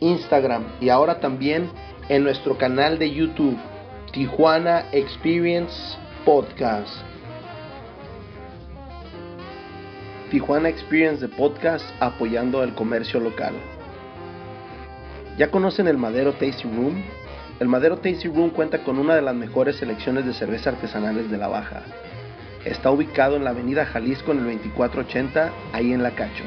[0.00, 1.70] Instagram y ahora también
[2.08, 3.56] en nuestro canal de YouTube,
[4.12, 7.02] Tijuana Experience Podcast.
[10.30, 13.54] Tijuana Experience de Podcast apoyando el comercio local.
[15.38, 17.02] ¿Ya conocen el Madero Tasty Room?
[17.60, 21.38] El Madero Tasty Room cuenta con una de las mejores selecciones de cerveza artesanales de
[21.38, 21.82] la Baja.
[22.64, 26.44] Está ubicado en la avenida Jalisco en el 2480, ahí en La Cacho.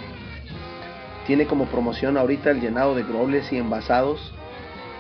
[1.28, 4.34] Tiene como promoción ahorita el llenado de grobles y envasados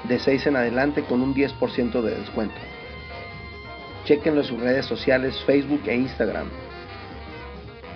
[0.08, 2.56] de 6 en adelante con un 10% de descuento.
[4.06, 6.48] Chequenlo en sus redes sociales Facebook e Instagram.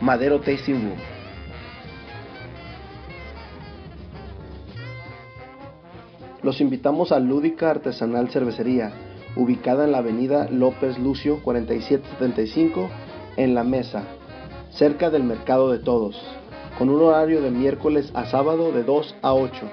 [0.02, 1.00] Madero Tasting Room.
[6.44, 8.92] Los invitamos a Lúdica Artesanal Cervecería,
[9.36, 12.88] ubicada en la avenida López Lucio 4775
[13.38, 14.04] en La Mesa,
[14.70, 16.22] cerca del Mercado de Todos
[16.78, 19.70] con un horario de miércoles a sábado de 2 a 8.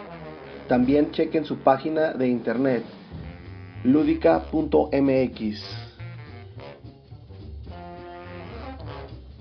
[0.69, 2.85] También chequen su página de internet
[3.85, 5.65] ludica.mx.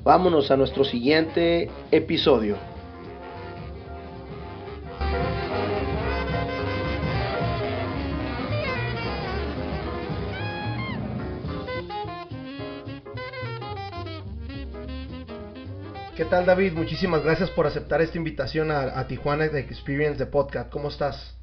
[0.03, 2.71] Vámonos a nuestro siguiente episodio.
[16.31, 16.72] Tal David?
[16.72, 20.72] Muchísimas gracias por aceptar esta invitación a, Tijuana de Experience de Podcast.
[20.72, 21.38] ¿Cómo estás?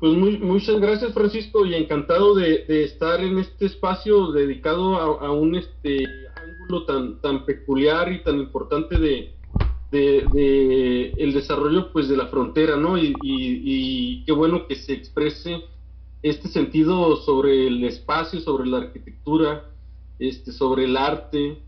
[0.00, 6.04] Pues muchas gracias Francisco y encantado de, estar en este espacio dedicado a, un este
[6.36, 6.84] ángulo
[7.22, 9.32] tan, peculiar y tan importante de,
[11.16, 12.98] el desarrollo pues de la frontera, ¿no?
[12.98, 15.62] Y, y, qué bueno que se exprese
[16.22, 19.70] este sentido sobre el espacio, sobre la arquitectura,
[20.18, 21.62] este, sobre el arte,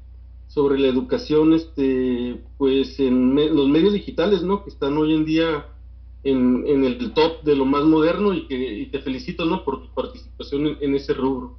[0.53, 5.67] sobre la educación este pues en los medios digitales no que están hoy en día
[6.25, 10.77] en, el top de lo más moderno y que te felicito no por tu participación
[10.81, 11.57] en, ese rubro.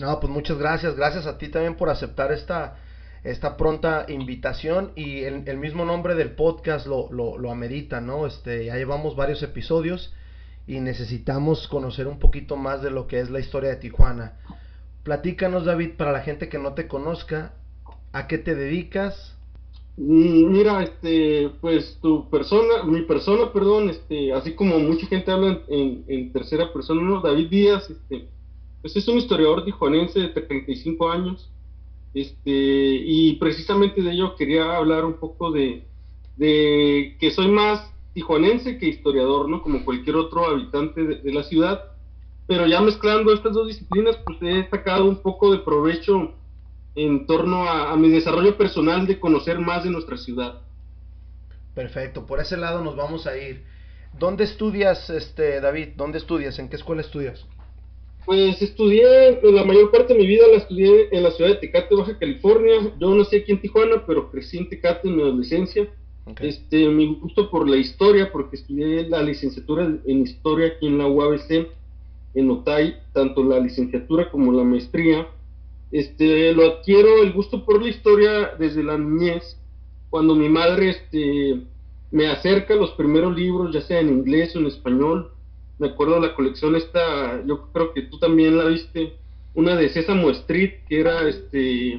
[0.00, 0.96] No pues muchas gracias.
[0.96, 2.78] Gracias a ti también por aceptar esta
[3.22, 8.26] esta pronta invitación y el, el mismo nombre del podcast lo, lo, lo, amerita no
[8.26, 10.14] este ya llevamos varios episodios
[10.66, 14.38] y necesitamos conocer un poquito más de lo que es la historia de Tijuana.
[15.02, 17.52] Platícanos David para la gente que no te conozca
[18.12, 19.36] ¿A qué te dedicas?
[19.96, 25.60] Mm, mira, este, pues tu persona, mi persona, perdón, este, así como mucha gente habla
[25.68, 27.20] en, tercera persona, ¿no?
[27.20, 28.26] David Díaz, este,
[28.80, 31.50] pues es un historiador tijuanense de 35 años,
[32.14, 35.84] este, y precisamente de ello quería hablar un poco de,
[36.36, 39.62] de que soy más tijuanense que historiador, ¿no?
[39.62, 41.84] Como cualquier otro habitante de, de la ciudad,
[42.48, 46.34] pero ya mezclando estas dos disciplinas, pues he sacado un poco de provecho
[46.94, 50.60] en torno a, mi desarrollo personal de conocer más de nuestra ciudad.
[51.74, 53.64] Perfecto, por ese lado nos vamos a ir.
[54.18, 55.90] ¿Dónde estudias, este David?
[55.96, 56.58] ¿Dónde estudias?
[56.58, 57.46] ¿En qué escuela estudias?
[58.26, 61.94] Pues estudié, la mayor parte de mi vida la estudié en la ciudad de Tecate,
[61.94, 62.92] Baja California.
[62.98, 65.88] Yo nací aquí en Tijuana, pero crecí en Tecate en mi adolescencia.
[66.40, 71.06] Este, mi gusto por la historia, porque estudié la licenciatura en historia aquí en la
[71.06, 71.68] UABC,
[72.34, 75.26] en Otay, tanto la licenciatura como la maestría
[75.92, 79.58] este, lo adquiero el gusto por la historia desde la niñez,
[80.08, 81.60] cuando mi madre este,
[82.10, 85.32] me acerca los primeros libros, ya sea en inglés o en español.
[85.78, 89.14] Me acuerdo de la colección esta, yo creo que tú también la viste,
[89.54, 91.94] una de Sésamo Street, que era este,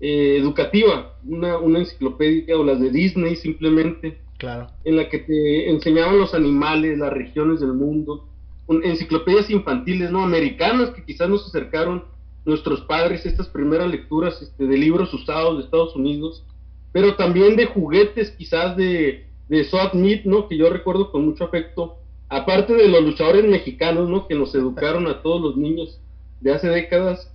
[0.00, 4.68] eh, educativa, una, una enciclopedia, o las de Disney simplemente, claro.
[4.84, 8.26] en la que te enseñaban los animales, las regiones del mundo,
[8.68, 10.22] enciclopedias infantiles, ¿no?
[10.22, 12.04] Americanas que quizás nos acercaron
[12.44, 16.44] nuestros padres estas primeras lecturas este, de libros usados de Estados Unidos,
[16.92, 20.48] pero también de juguetes quizás de, de Meat, ¿no?
[20.48, 21.96] Que yo recuerdo con mucho afecto,
[22.28, 24.26] aparte de los luchadores mexicanos, ¿no?
[24.26, 26.00] Que nos educaron a todos los niños
[26.40, 27.30] de hace décadas,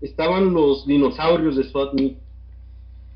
[0.00, 2.16] estaban los dinosaurios de Swat Meat.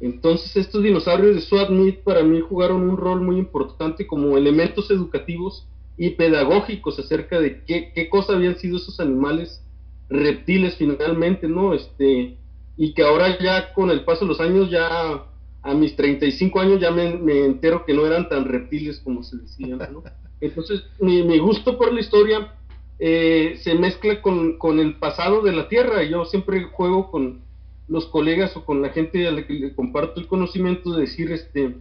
[0.00, 4.90] Entonces estos dinosaurios de Swat Meat para mí jugaron un rol muy importante como elementos
[4.90, 5.66] educativos
[5.96, 9.63] y pedagógicos acerca de qué, qué cosa habían sido esos animales
[10.08, 11.74] reptiles finalmente, ¿no?
[11.74, 12.36] Este,
[12.76, 15.24] y que ahora ya con el paso de los años, ya
[15.62, 19.78] a mis 35 años ya me, entero que no eran tan reptiles como se decían,
[19.78, 20.02] ¿no?
[20.40, 22.54] Entonces, mi, mi gusto por la historia
[22.98, 26.02] eh, se mezcla con, con, el pasado de la Tierra.
[26.02, 27.40] Yo siempre juego con
[27.88, 31.32] los colegas o con la gente a la que le comparto el conocimiento de decir
[31.32, 31.76] este,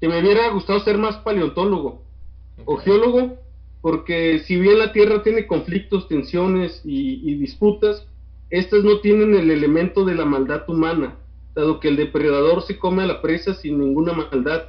[0.00, 2.02] que me hubiera gustado ser más paleontólogo
[2.64, 3.36] o geólogo,
[3.80, 8.06] porque si bien la Tierra tiene conflictos, tensiones y, disputas,
[8.50, 11.16] estas no tienen el elemento de la maldad humana,
[11.54, 14.62] dado que el depredador se come a la presa sin ninguna maldad,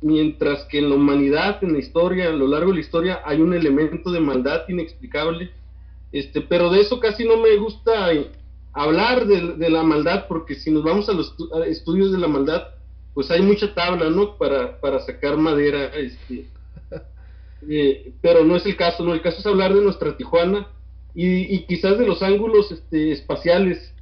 [0.00, 3.40] mientras que en la humanidad, en la historia, a lo largo de la historia, hay
[3.40, 5.50] un elemento de maldad inexplicable,
[6.12, 8.10] este, pero de eso casi no me gusta
[8.72, 11.34] hablar de, la maldad, porque si nos vamos a los
[11.66, 12.68] estudios de la maldad,
[13.14, 14.36] pues hay mucha tabla, ¿no?
[14.36, 16.46] Para, para sacar madera, este,
[17.68, 19.14] eh, pero no es el caso, ¿no?
[19.14, 20.68] El caso es hablar de nuestra Tijuana
[21.14, 23.94] y, quizás de los ángulos este, espaciales,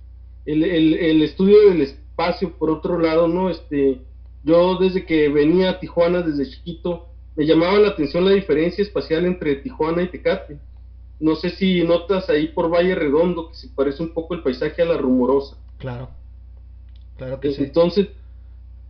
[0.46, 3.50] el, el, estudio del espacio, por otro lado, ¿no?
[3.50, 4.00] Este,
[4.42, 7.06] yo desde que venía a Tijuana, desde chiquito,
[7.36, 10.58] me llamaba la atención la diferencia espacial entre Tijuana y Tecate.
[11.20, 14.82] No sé si notas ahí por Valle Redondo que se parece un poco el paisaje
[14.82, 15.56] a la rumorosa.
[15.78, 16.10] Claro,
[17.16, 17.62] claro que eh, sí.
[17.62, 18.08] Entonces,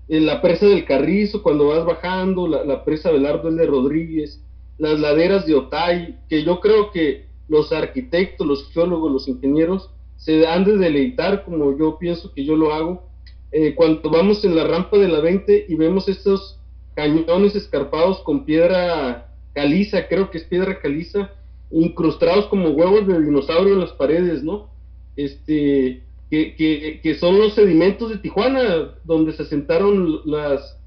[0.08, 4.40] en la presa del Carrizo, cuando vas bajando, la, la presa Belardo de Rodríguez,
[4.78, 10.46] las laderas de Otay, que yo creo que los arquitectos, los geólogos, los ingenieros se
[10.46, 13.08] han de deleitar como yo pienso que yo lo hago.
[13.52, 16.58] Eh, cuando vamos en la rampa de la 20 y vemos estos
[16.94, 21.30] cañones escarpados con piedra caliza, creo que es piedra caliza,
[21.70, 24.70] incrustados como huevos de dinosaurio en las paredes, ¿no?
[25.16, 30.78] Este, que, que, que son los sedimentos de Tijuana, donde se asentaron las,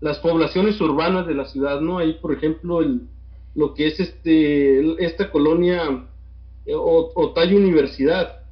[0.00, 1.98] las poblaciones urbanas de la ciudad, ¿no?
[1.98, 3.02] Ahí, por ejemplo, el,
[3.54, 6.06] lo que es este esta colonia
[6.66, 8.42] eh, Otay Universidad,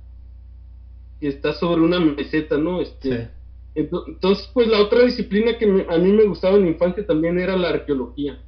[1.21, 2.81] que está sobre una meseta, ¿no?
[2.81, 3.31] Este,
[3.75, 7.57] Entonces, pues la otra disciplina que a mí me gustaba en la infancia también era
[7.57, 8.39] la arqueología.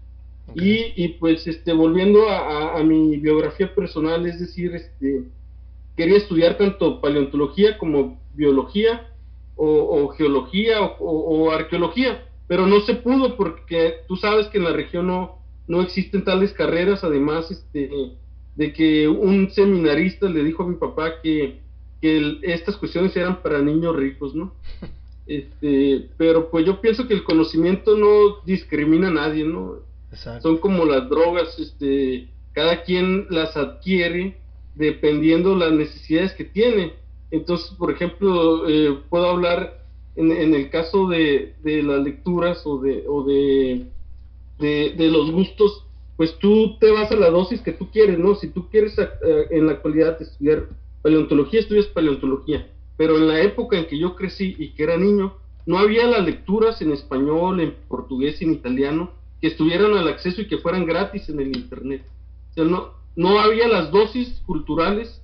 [0.55, 5.25] Y, y, pues este volviendo a, mi biografía personal, es decir, este
[5.97, 9.11] quería estudiar tanto paleontología como biología
[9.57, 15.07] o, geología o, arqueología, pero no se pudo porque tú sabes que en la región
[15.07, 17.91] no, no existen tales carreras, además este,
[18.57, 21.63] de que un seminarista le dijo a mi papá que,
[22.43, 24.53] estas cuestiones eran para niños ricos, ¿no?
[25.27, 29.77] Este, pero pues yo pienso que el conocimiento no discrimina a nadie, ¿no?
[30.43, 34.37] Son como las drogas, este, cada quien las adquiere
[34.75, 36.93] dependiendo las necesidades que tiene.
[37.31, 39.83] Entonces, por ejemplo, eh, puedo hablar
[40.15, 43.87] en, en, el caso de, de las lecturas o de, o de
[44.65, 45.85] de, los gustos,
[46.17, 48.35] pues tú te vas a la dosis que tú quieres, ¿no?
[48.35, 49.07] Si tú quieres eh,
[49.51, 50.69] en la actualidad estudiar
[51.03, 52.71] paleontología, estudias paleontología.
[52.97, 55.35] Pero en la época en que yo crecí y que era niño,
[55.67, 60.47] no había las lecturas en español, en portugués, en italiano, que estuvieran al acceso y
[60.47, 62.05] que fueran gratis en el Internet.
[62.51, 65.21] O sea, no, no había las dosis culturales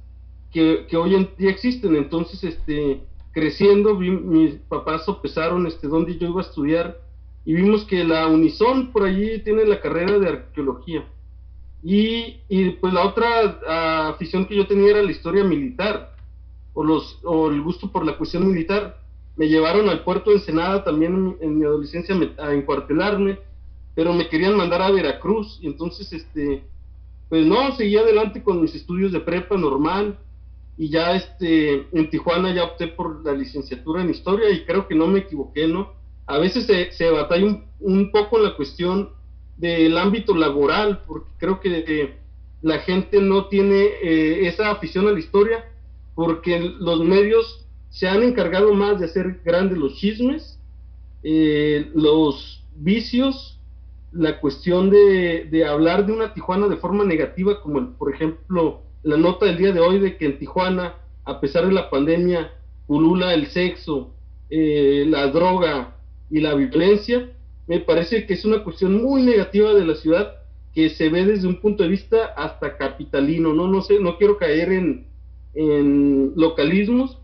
[0.52, 1.94] que, que hoy en día existen.
[1.94, 3.00] Entonces, este,
[3.32, 7.00] creciendo, mis papás sopesaron este, dónde yo iba a estudiar
[7.44, 11.04] y vimos que la Unison por allí tiene la carrera de arqueología.
[11.82, 16.14] Y, y pues la otra ah, afición que yo tenía era la historia militar,
[16.74, 19.00] o, los, o el gusto por la cuestión militar.
[19.36, 23.38] Me llevaron al puerto de Ensenada también en, mi adolescencia a encuartelarme,
[23.94, 26.62] pero me querían mandar a Veracruz, y entonces, este,
[27.28, 30.18] pues no, seguí adelante con mis estudios de prepa normal,
[30.76, 34.94] y ya este, en Tijuana ya opté por la licenciatura en historia, y creo que
[34.94, 35.99] no me equivoqué, ¿no?
[36.30, 39.10] A veces se, se batalla un, poco en la cuestión
[39.56, 42.14] del ámbito laboral, porque creo que
[42.62, 45.64] la gente no tiene eh, esa afición a la historia,
[46.14, 50.58] porque los medios se han encargado más de hacer grandes los chismes,
[51.22, 53.58] eh, los vicios,
[54.12, 59.16] la cuestión de, de, hablar de una Tijuana de forma negativa, como por ejemplo la
[59.16, 60.94] nota del día de hoy de que en Tijuana,
[61.24, 62.52] a pesar de la pandemia,
[62.86, 64.14] pulula el sexo,
[64.50, 65.96] eh, la droga,
[66.30, 67.30] y la violencia,
[67.66, 70.36] me parece que es una cuestión muy negativa de la ciudad
[70.74, 74.38] que se ve desde un punto de vista hasta capitalino, no, no sé, no quiero
[74.38, 75.06] caer en,
[75.54, 77.18] en localismos,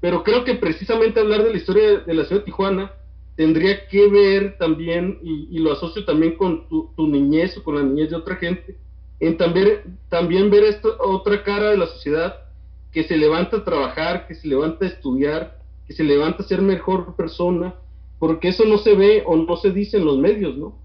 [0.00, 2.92] pero creo que precisamente hablar de la historia de la ciudad de Tijuana
[3.36, 8.10] tendría que ver también, y, lo asocio también con tu, niñez o con la niñez
[8.10, 8.76] de otra gente,
[9.20, 12.36] en también, también ver esto, otra cara de la sociedad
[12.92, 16.62] que se levanta a trabajar, que se levanta a estudiar, que se levanta a ser
[16.62, 17.74] mejor persona,
[18.18, 20.78] porque eso no se ve o no se dice en los medios, ¿no?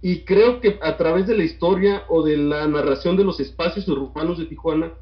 [0.00, 3.88] Y creo que a través de la historia o de la narración de los espacios
[3.88, 4.92] urbanos de Tijuana,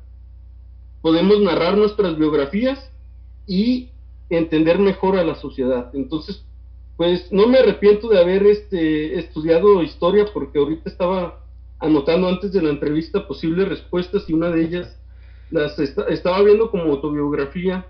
[1.02, 2.90] podemos narrar nuestras biografías
[3.46, 3.90] y
[4.30, 5.90] entender mejor a la sociedad.
[5.94, 6.44] Entonces,
[6.96, 11.44] pues no me arrepiento de haber este, estudiado historia porque ahorita estaba
[11.78, 14.98] anotando antes de la entrevista posibles respuestas y una de ellas
[15.50, 17.86] las estaba viendo como autobiografía,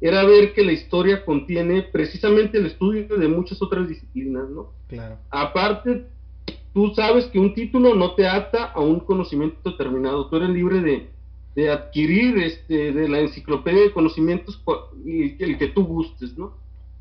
[0.00, 4.72] era ver que la historia contiene precisamente el estudio de muchas otras disciplinas, ¿no?
[4.88, 5.16] Claro.
[5.30, 6.06] Aparte,
[6.74, 10.80] tú sabes que un título no te ata a un conocimiento determinado, tú eres libre
[10.80, 11.08] de,
[11.54, 14.62] de adquirir este, de la enciclopedia de conocimientos
[15.06, 16.52] el que tú gustes, ¿no?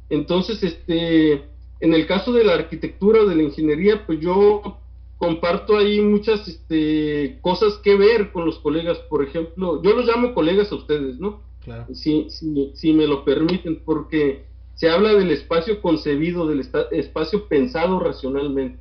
[0.10, 1.44] Entonces, este,
[1.82, 4.78] en el caso de la arquitectura o de la ingeniería, pues yo
[5.18, 8.98] comparto ahí muchas este, cosas que ver con los colegas.
[9.10, 11.42] Por ejemplo, yo los llamo colegas a ustedes, ¿no?
[11.66, 11.94] Claro.
[11.94, 14.46] Si, si, si me lo permiten, porque
[14.76, 18.80] se habla del espacio concebido, del espacio pensado racionalmente.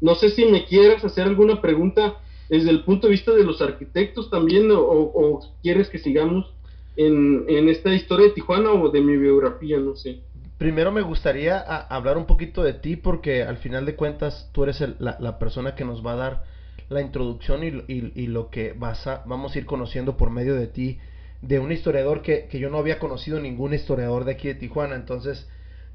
[0.00, 3.60] No sé si me quieras hacer alguna pregunta desde el punto de vista de los
[3.62, 6.52] arquitectos también, o, quieres que sigamos
[6.96, 10.20] en, en, esta historia de Tijuana o de mi biografía, no sé.
[10.58, 14.82] Primero me gustaría hablar un poquito de ti porque al final de cuentas tú eres
[14.98, 16.44] la, persona que nos va a dar
[16.88, 20.66] la introducción y, y, lo que vas a, vamos a ir conociendo por medio de
[20.68, 20.98] ti,
[21.46, 24.96] de un historiador que, que, yo no había conocido ningún historiador de aquí de Tijuana.
[24.96, 25.46] Entonces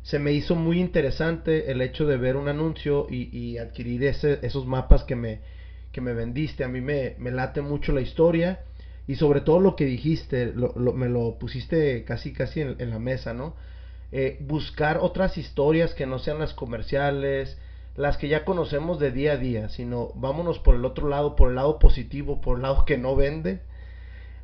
[0.01, 4.39] se me hizo muy interesante el hecho de ver un anuncio y, y adquirir ese,
[4.41, 5.39] esos mapas que me,
[5.91, 6.63] que me vendiste.
[6.63, 8.59] A mí me, me late mucho la historia
[9.07, 13.33] y sobre todo lo que dijiste, lo, me lo pusiste casi casi en, la mesa,
[13.33, 13.55] ¿no?
[14.11, 17.57] Eh, buscar otras historias que no sean las comerciales,
[17.95, 21.49] las que ya conocemos de día a día, sino vámonos por el otro lado, por
[21.49, 23.61] el lado positivo, por el lado que no vende,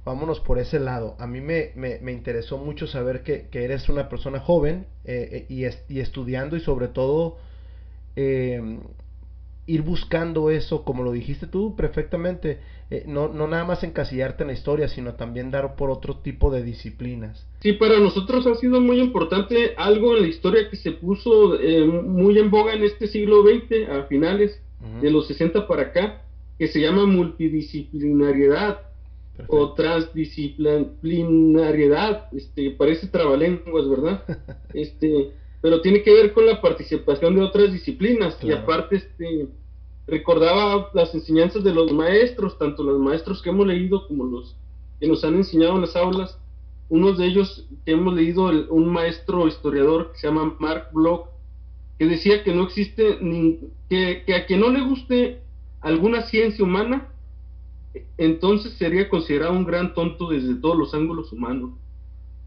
[0.08, 1.16] vámonos por ese lado.
[1.20, 5.76] A mí me, me, interesó mucho saber que, que, eres una persona joven eh, eh,
[5.90, 7.38] y, y, estudiando y sobre todo
[9.68, 12.60] ir buscando eso, como lo dijiste tú perfectamente,
[12.90, 16.50] eh, no, no nada más encasillarte en la historia, sino también dar por otro tipo
[16.50, 17.46] de disciplinas.
[17.60, 21.86] Sí, para nosotros ha sido muy importante algo en la historia que se puso eh,
[21.86, 24.60] muy en boga en este siglo XX, a finales
[25.02, 26.22] de los 60 para acá,
[26.58, 28.87] que se llama multidisciplinariedad
[29.48, 34.24] o transdisciplinariedad, este, parece trabalenguas, ¿verdad?
[34.74, 39.48] este, pero tiene que ver con la participación de otras disciplinas y aparte este
[40.08, 44.56] recordaba las enseñanzas de los maestros, tanto los maestros que hemos leído como los
[45.00, 46.40] que nos han enseñado en las aulas.
[46.90, 51.28] Uno de ellos que hemos leído, un maestro historiador que se llama Mark Bloch,
[52.00, 55.42] que decía que no existe, ni, que, que a quien no le guste
[55.82, 57.10] alguna ciencia humana,
[58.18, 61.72] entonces sería considerado un gran tonto desde todos los ángulos humanos.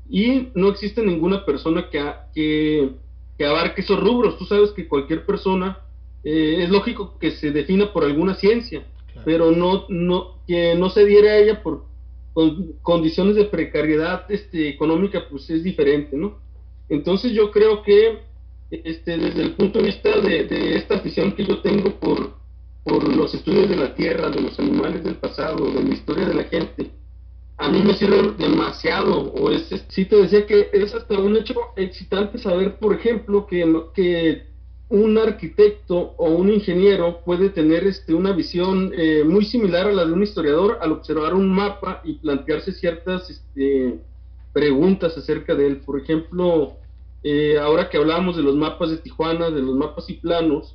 [0.09, 2.90] Y no existe ninguna persona que,
[3.38, 4.38] que, abarque esos rubros.
[4.38, 5.78] Tú sabes que cualquier persona
[6.25, 8.85] eh, es lógico que se defina por alguna ciencia,
[9.25, 11.85] pero no, no, que no se diera a ella por
[12.83, 16.38] condiciones de precariedad este, económica, pues es diferente, ¿no?
[16.88, 18.19] Entonces yo creo que
[18.71, 22.39] este, desde el punto de vista de, de esta afición que yo tengo por,
[22.90, 26.35] por los estudios de la tierra, de los animales del pasado, de la historia de
[26.35, 26.90] la gente,
[27.56, 29.32] a mí me sirve demasiado.
[29.32, 33.64] O es, sí te decía que es hasta un hecho excitante saber, por ejemplo, que,
[33.94, 34.47] que
[34.88, 40.04] un arquitecto o un ingeniero puede tener este, una visión eh, muy similar a la
[40.04, 44.00] de un historiador al observar un mapa y plantearse ciertas este,
[44.52, 45.76] preguntas acerca de él.
[45.76, 46.73] Por ejemplo,
[47.23, 50.75] eh, ahora que hablábamos de los mapas de Tijuana, de los mapas y planos,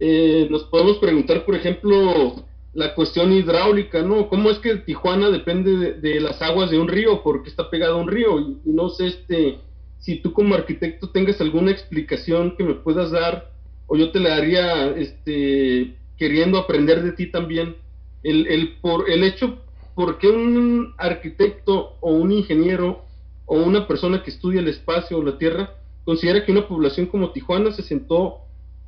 [0.00, 2.42] eh, nos podemos preguntar, por ejemplo,
[2.72, 4.28] la cuestión hidráulica, ¿no?
[4.28, 7.22] ¿Cómo es que Tijuana depende de, las aguas de un río?
[7.22, 8.40] Porque está pegado a un río.
[8.40, 9.58] Y, no sé este,
[9.98, 13.50] si tú como arquitecto tengas alguna explicación que me puedas dar,
[13.86, 17.76] o yo te la daría este, queriendo aprender de ti también.
[18.22, 19.58] El, el, por, el hecho
[19.94, 23.02] por qué un arquitecto o un ingeniero
[23.46, 27.32] o una persona que estudia el espacio o la tierra considera que una población como
[27.32, 28.40] Tijuana se sentó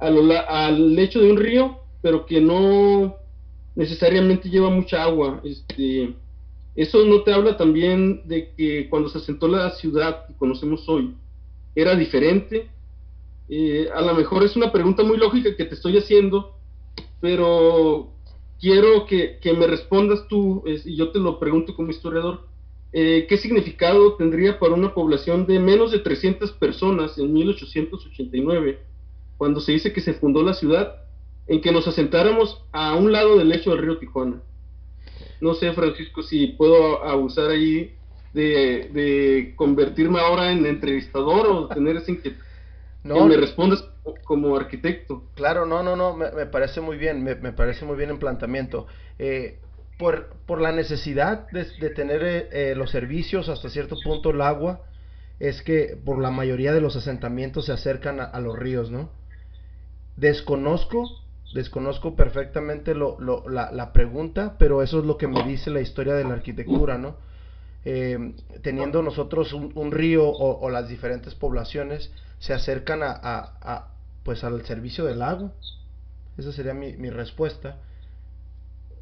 [0.03, 3.17] al lecho de un río, pero que no
[3.75, 5.41] necesariamente lleva mucha agua.
[5.45, 6.15] Este,
[6.75, 11.15] eso no te habla también de que cuando se asentó la ciudad que conocemos hoy
[11.75, 12.69] era diferente.
[13.49, 16.57] Eh, a lo mejor es una pregunta muy lógica que te estoy haciendo,
[17.21, 18.13] pero
[18.61, 22.47] quiero que, me respondas tú, y yo te lo pregunto como historiador,
[22.93, 28.79] eh, ¿qué significado tendría para una población de menos de 300 personas en 1889,
[29.37, 31.03] cuando se dice que se fundó la ciudad,
[31.47, 34.41] en que nos asentáramos a un lado del lecho del río Tijuana.
[35.41, 37.95] No sé, Francisco, si puedo abusar ahí
[38.33, 42.41] de, convertirme ahora en entrevistador o tener ese inquietud.
[43.05, 43.85] No, que me respondas
[44.23, 45.25] como arquitecto.
[45.35, 48.87] Claro, no, no, no, me, parece muy bien, me, parece muy bien el planteamiento.
[49.19, 49.59] Eh,
[49.99, 54.83] por, por la necesidad de, tener eh, eh, los servicios, hasta cierto punto el agua,
[55.41, 59.11] es que por la mayoría de los asentamientos se acercan a los ríos, ¿no?
[60.16, 65.71] Desconozco desconozco perfectamente lo, lo, la, la, pregunta, pero eso es lo que me dice
[65.71, 67.16] la historia de la arquitectura, ¿no?
[67.85, 73.88] Eh, teniendo nosotros un, río o, las diferentes poblaciones se acercan a, a,
[74.23, 75.52] pues al servicio del lago.
[76.38, 77.78] Esa sería mi, mi respuesta.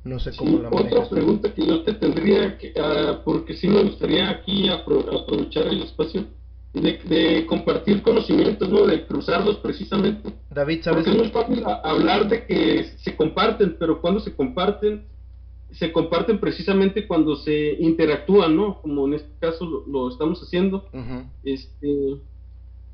[0.03, 0.93] No sé cómo la manejas.
[0.93, 5.83] Otra pregunta que yo te tendría, que, uh, porque sí me gustaría aquí aprovechar el
[5.83, 6.25] espacio
[6.73, 8.87] de, compartir conocimientos, ¿no?
[8.87, 10.33] De cruzarlos precisamente.
[10.51, 11.05] David, ¿sabes?
[11.05, 15.05] Porque no es fácil hablar de que se comparten, pero cuando se comparten,
[15.73, 18.81] se comparten precisamente cuando se interactúan, ¿no?
[18.83, 20.89] Como en este caso lo, estamos haciendo.
[21.43, 22.21] Este,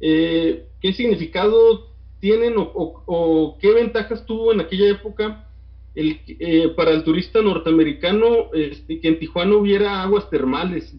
[0.00, 5.48] eh, ¿Qué significado tienen o, qué ventajas tuvo en aquella época
[5.94, 10.94] el, eh, para el turista norteamericano este, que en Tijuana hubiera aguas termales?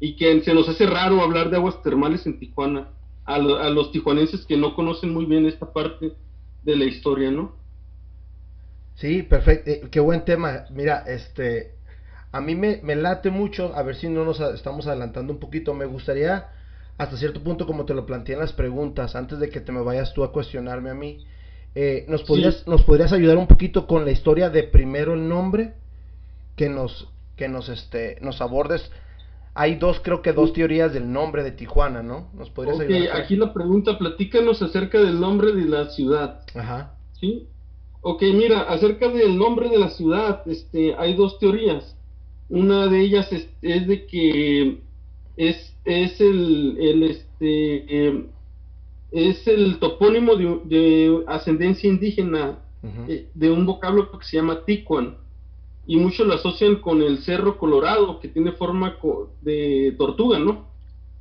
[0.00, 2.88] Y que se nos hace raro hablar de aguas termales en Tijuana
[3.28, 6.12] a, los tijuanenses que no conocen muy bien esta parte
[6.62, 7.52] de la historia, ¿no?
[8.94, 10.64] Sí, perfecto, eh, qué buen tema.
[10.70, 11.74] Mira, este,
[12.32, 15.74] a mí me, me, late mucho, a ver si no nos estamos adelantando un poquito,
[15.74, 16.48] me gustaría
[16.96, 19.82] hasta cierto punto, como te lo planteé en las preguntas, antes de que te me
[19.82, 21.24] vayas tú a cuestionarme a mí,
[21.74, 25.74] eh, ¿nos, podrías, ¿nos podrías ayudar un poquito con la historia de primero el nombre?
[26.56, 28.90] Que nos, que nos, este, nos abordes
[29.54, 32.28] hay dos, creo que dos teorías del nombre de Tijuana, ¿no?
[32.34, 36.42] ¿Nos podrías okay, aquí la pregunta, platícanos acerca del nombre de la ciudad.
[36.54, 36.94] Ajá.
[37.20, 37.46] ¿Sí?
[38.00, 41.96] Ok, mira, acerca del nombre de la ciudad, este, hay dos teorías.
[42.48, 44.78] Una de ellas es, de que
[45.36, 48.26] es, es el, el este, em,
[49.10, 52.58] es el topónimo de, ascendencia indígena
[53.08, 55.16] eh, de un vocablo que se llama Ticuan
[55.88, 58.98] y muchos lo asocian con el Cerro Colorado, que tiene forma
[59.40, 60.68] de tortuga, ¿no?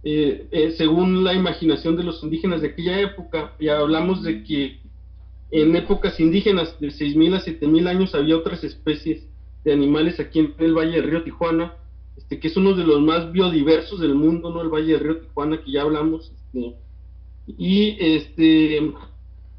[0.04, 4.82] Eh, eh, según la imaginación de los indígenas de aquella época, ya hablamos de que
[5.52, 9.26] en épocas indígenas de 6.000 a 7.000 años había otras especies
[9.64, 11.74] de animales aquí en el Valle del Río Tijuana,
[12.18, 14.62] este, que es uno de los más biodiversos del mundo, ¿no?
[14.62, 16.30] El Valle del Río Tijuana, que ya hablamos.
[16.30, 16.76] Este,
[17.58, 18.92] y este,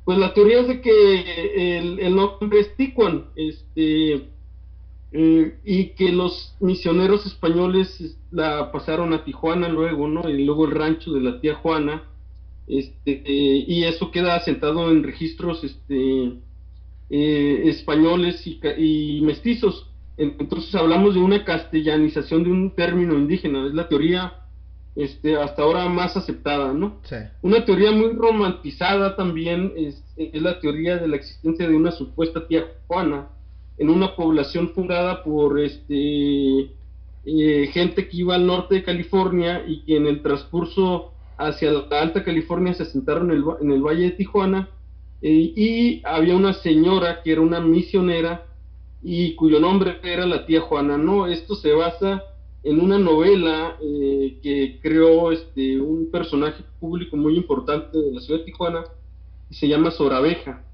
[0.05, 4.29] pues la teoría es de que el, el nombre es Ticuan, este,
[5.11, 10.29] eh, y que los misioneros españoles la pasaron a Tijuana luego, ¿no?
[10.29, 12.03] Y luego el rancho de la tía Juana,
[12.66, 16.35] este, y eso queda asentado en registros este,
[17.09, 19.90] eh, españoles y, mestizos.
[20.18, 24.35] Entonces hablamos de una castellanización de un término indígena, es la teoría
[24.94, 27.01] este, hasta ahora más aceptada, ¿no?
[27.40, 32.47] Una teoría muy romantizada también es, es la teoría de la existencia de una supuesta
[32.47, 33.29] tía Juana,
[33.79, 36.73] en una población fundada por este
[37.25, 42.01] eh, gente que iba al norte de California y que en el transcurso hacia la
[42.01, 44.69] Alta California se asentaron en el, Valle de Tijuana
[45.23, 48.47] eh, y había una señora que era una misionera
[49.03, 50.99] y cuyo nombre era la tía Juana.
[50.99, 52.25] No, esto se basa
[52.64, 58.41] en una novela eh, que creó este un personaje público muy importante de la ciudad
[58.41, 58.85] de Tijuana
[59.49, 60.64] y se llama Sorabeja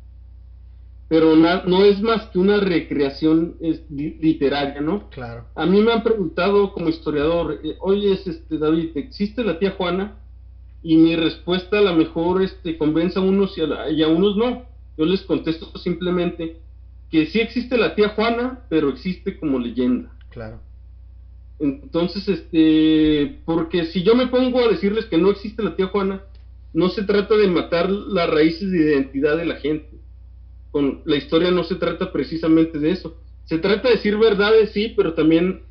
[1.08, 3.56] pero no es más que una recreación
[3.90, 5.10] literaria, ¿no?
[5.10, 5.44] Claro.
[5.54, 10.16] A mí me han preguntado como historiador, eh, oye, este, David, ¿existe la tía Juana?
[10.82, 14.36] Y mi respuesta a lo mejor este, convence a unos y a, y a unos
[14.36, 14.64] no.
[14.96, 16.58] Yo les contesto simplemente
[17.10, 20.10] que sí existe la tía Juana, pero existe como leyenda.
[20.30, 20.60] Claro.
[21.58, 26.22] Entonces, este, porque si yo me pongo a decirles que no existe la tía Juana,
[26.72, 30.03] no se trata de matar las raíces de identidad de la gente
[30.74, 33.16] con la historia no se trata precisamente de eso.
[33.44, 35.62] Se trata de decir verdades, sí, pero también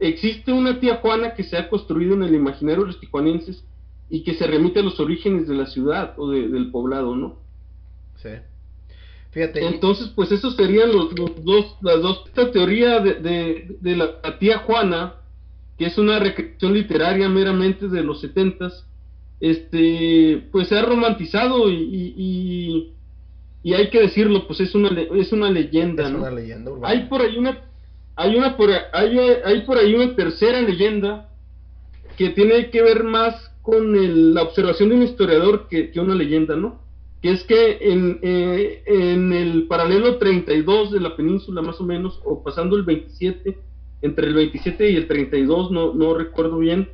[0.00, 3.64] existe una tía Juana que se ha construido en el imaginario de los tijuanenses
[4.10, 7.38] y que se remite a los orígenes de la ciudad o del poblado, ¿no?
[8.16, 8.28] Sí.
[9.30, 9.66] Fíjate.
[9.66, 12.24] Entonces, pues esos serían los, dos, las dos.
[12.26, 15.14] Esta teoría de, de, la, tía Juana,
[15.78, 18.84] que es una recreación literaria meramente de los setentas,
[19.40, 22.97] este, pues se ha romantizado y y
[23.64, 26.88] hay que decirlo, pues es una es una leyenda, es una leyenda urbana.
[26.88, 27.64] Hay por ahí una
[28.16, 31.28] hay una por hay, hay por ahí una tercera leyenda
[32.16, 36.56] que tiene que ver más con la observación de un historiador que, que, una leyenda,
[36.56, 36.80] ¿no?
[37.20, 42.20] Que es que en, eh, en el paralelo 32 de la península, más o menos,
[42.24, 43.58] o pasando el 27,
[44.02, 46.88] entre el 27 y el 32, no, no recuerdo bien,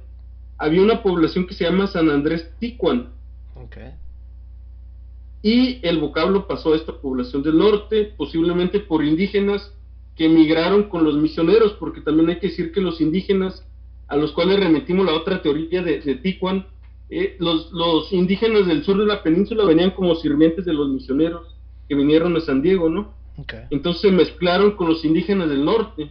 [0.58, 3.10] había una población que se llama San Andrés Ticuan.
[3.54, 3.92] Okay
[5.44, 9.74] y el vocablo pasó a esta población del norte, posiblemente por indígenas
[10.16, 13.62] que emigraron con los misioneros, porque también hay que decir que los indígenas,
[14.08, 16.38] a los cuales remitimos la otra teoría de, de
[17.10, 21.54] eh, los, los, indígenas del sur de la península venían como sirvientes de los misioneros
[21.90, 23.12] que vinieron a San Diego, ¿no?
[23.68, 26.10] Entonces se mezclaron con los indígenas del norte.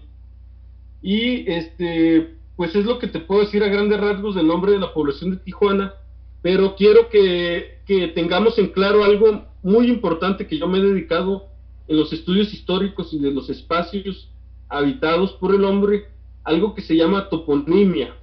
[1.02, 4.80] Y este, pues es lo que te puedo decir a grandes rasgos del nombre de
[4.80, 5.96] la población de Tijuana,
[6.43, 11.47] pero quiero que, que tengamos en claro algo muy importante que yo me he dedicado
[11.88, 14.29] en los estudios históricos y de los espacios
[14.67, 16.06] habitados por el hombre,
[16.43, 18.15] algo que se llama toponimia.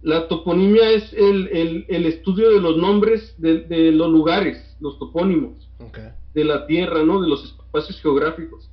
[0.00, 5.68] La toponimia es el, el, estudio de los nombres de, los lugares, los topónimos
[6.34, 7.20] de la tierra, ¿no?
[7.20, 8.70] De los espacios geográficos.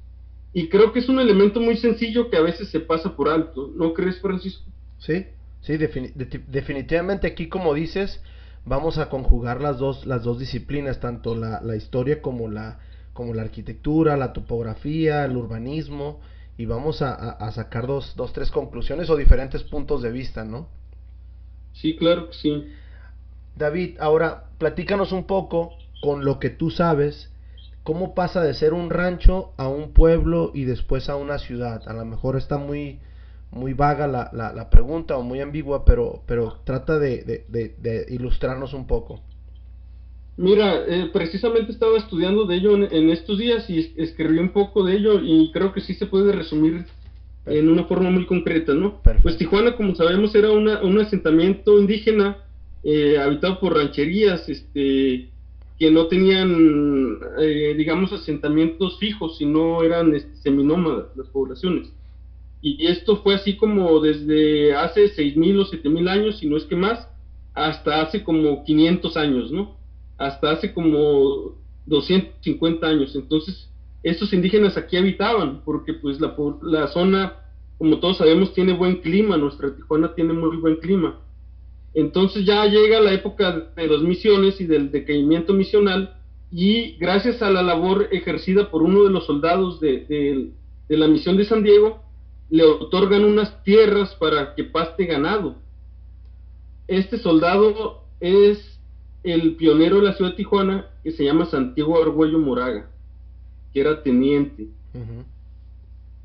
[0.54, 3.72] Y creo que es un elemento muy sencillo que a veces se pasa por alto,
[3.76, 4.70] ¿no crees, Francisco?
[5.00, 5.26] Sí,
[5.64, 8.22] sí, definitivamente aquí, como dices,
[8.66, 12.80] vamos a conjugar las dos, las dos disciplinas, tanto la, la historia como la,
[13.14, 16.22] como la arquitectura, la topografía, el urbanismo,
[16.58, 20.68] y vamos a, a, sacar dos, dos, tres conclusiones o diferentes puntos de vista, ¿no?
[21.74, 22.68] Sí, claro que sí.
[23.56, 27.32] David, ahora platícanos un poco con lo que tú sabes,
[27.84, 31.82] cómo pasa de ser un rancho a un pueblo y después a una ciudad.
[31.88, 33.00] A lo mejor está muy,
[33.54, 38.88] muy vaga la, la, pregunta o muy ambigua, pero, pero trata de, de, ilustrarnos un
[38.88, 39.22] poco.
[40.36, 44.96] Mira, eh, precisamente estaba estudiando de ello en, estos días y escribí un poco de
[44.96, 46.86] ello y creo que sí se puede resumir
[47.46, 49.00] en una forma muy concreta, ¿no?
[49.22, 52.38] Pues Tijuana, como sabemos, era una, un asentamiento indígena
[52.84, 55.30] eh, habitado por rancherías, este,
[55.78, 61.92] que no tenían, eh, digamos, asentamientos fijos, sino eran este, seminómadas las poblaciones.
[62.64, 66.76] Y esto fue así como desde hace 6.000 o 7.000 años, si no es que
[66.76, 67.08] más,
[67.54, 69.78] hasta hace como 500 años, ¿no?
[70.18, 73.16] Hasta hace como 250 años.
[73.16, 73.70] Entonces,
[74.02, 77.34] estos indígenas aquí habitaban, porque pues la, la zona,
[77.78, 81.20] como todos sabemos, tiene buen clima, nuestra Tijuana tiene muy buen clima.
[81.94, 86.16] Entonces ya llega la época de las misiones y del decaimiento misional
[86.52, 90.52] y gracias a la labor ejercida por uno de los soldados de,
[90.88, 92.03] la misión de San Diego,
[92.54, 95.56] le otorgan unas tierras para que paste ganado.
[96.88, 98.80] Este soldado es
[99.24, 102.92] el pionero de la ciudad de Tijuana que se llama Santiago Argüello Moraga,
[103.74, 104.68] que era teniente.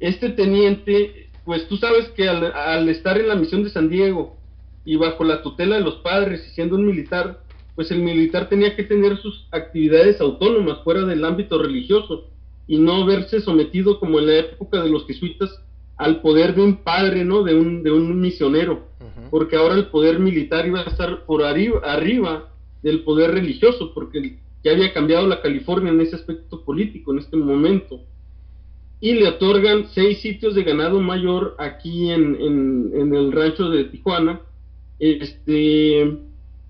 [0.01, 4.37] Este teniente, pues tú sabes que al estar en la misión de San Diego,
[4.85, 7.43] y bajo la tutela de los padres y siendo un militar,
[7.75, 12.27] pues el militar tenía que tener sus actividades autónomas fuera del ámbito religioso
[12.67, 15.65] y no verse sometido como en la época de los jesuitas
[15.99, 17.43] al poder de un padre, ¿no?
[17.43, 18.87] De un, de un misionero,
[19.31, 22.51] porque ahora el poder militar iba a estar por arriba, arriba
[22.83, 27.37] del poder religioso, porque ya había cambiado la California en ese aspecto político en este
[27.37, 28.01] momento.
[29.01, 33.85] Y le otorgan seis sitios de ganado mayor aquí en, en, en el rancho de
[33.85, 34.41] Tijuana,
[34.99, 36.19] este,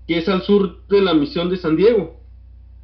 [0.07, 2.19] que es al sur de la misión de San Diego.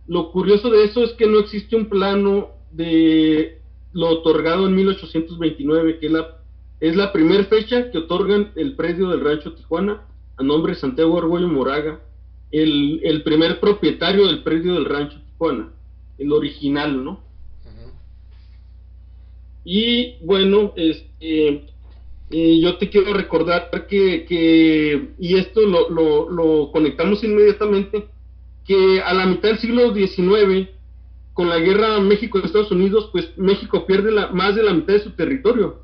[0.07, 3.54] Lo curioso de eso es que no existe un plano de
[3.95, 6.37] lo otorgado en 1829, que es la,
[6.81, 10.01] es la primera fecha que otorgan el predio del rancho Tijuana
[10.35, 12.01] a nombre de Santiago Argüello Moraga,
[12.51, 15.71] el, el primer propietario del predio del rancho Tijuana,
[16.17, 17.23] el original, ¿no?
[19.63, 21.63] Y bueno, este,
[22.29, 28.07] yo te quiero recordar que, y esto lo, lo, conectamos inmediatamente,
[28.65, 30.69] que a la mitad del siglo XIX,
[31.35, 35.11] con la guerra México-Estados Unidos, pues México pierde la, más de la mitad de su
[35.11, 35.83] territorio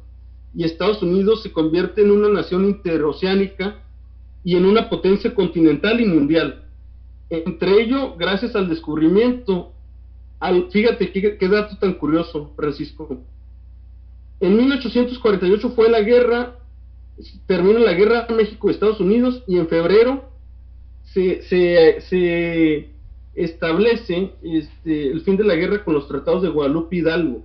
[0.55, 3.83] y Estados Unidos se convierte en una nación interoceánica
[4.43, 6.63] y en una potencia continental y mundial.
[7.29, 9.73] Entre ello, gracias al descubrimiento,
[10.39, 13.21] al, fíjate qué dato tan curioso, Francisco,
[14.39, 16.55] en 1848 fue la guerra,
[17.45, 20.31] termina la guerra México-Estados Unidos y en febrero
[21.03, 22.89] se, se,
[23.36, 27.44] establece este, el fin de la guerra con los tratados de Guadalupe Hidalgo.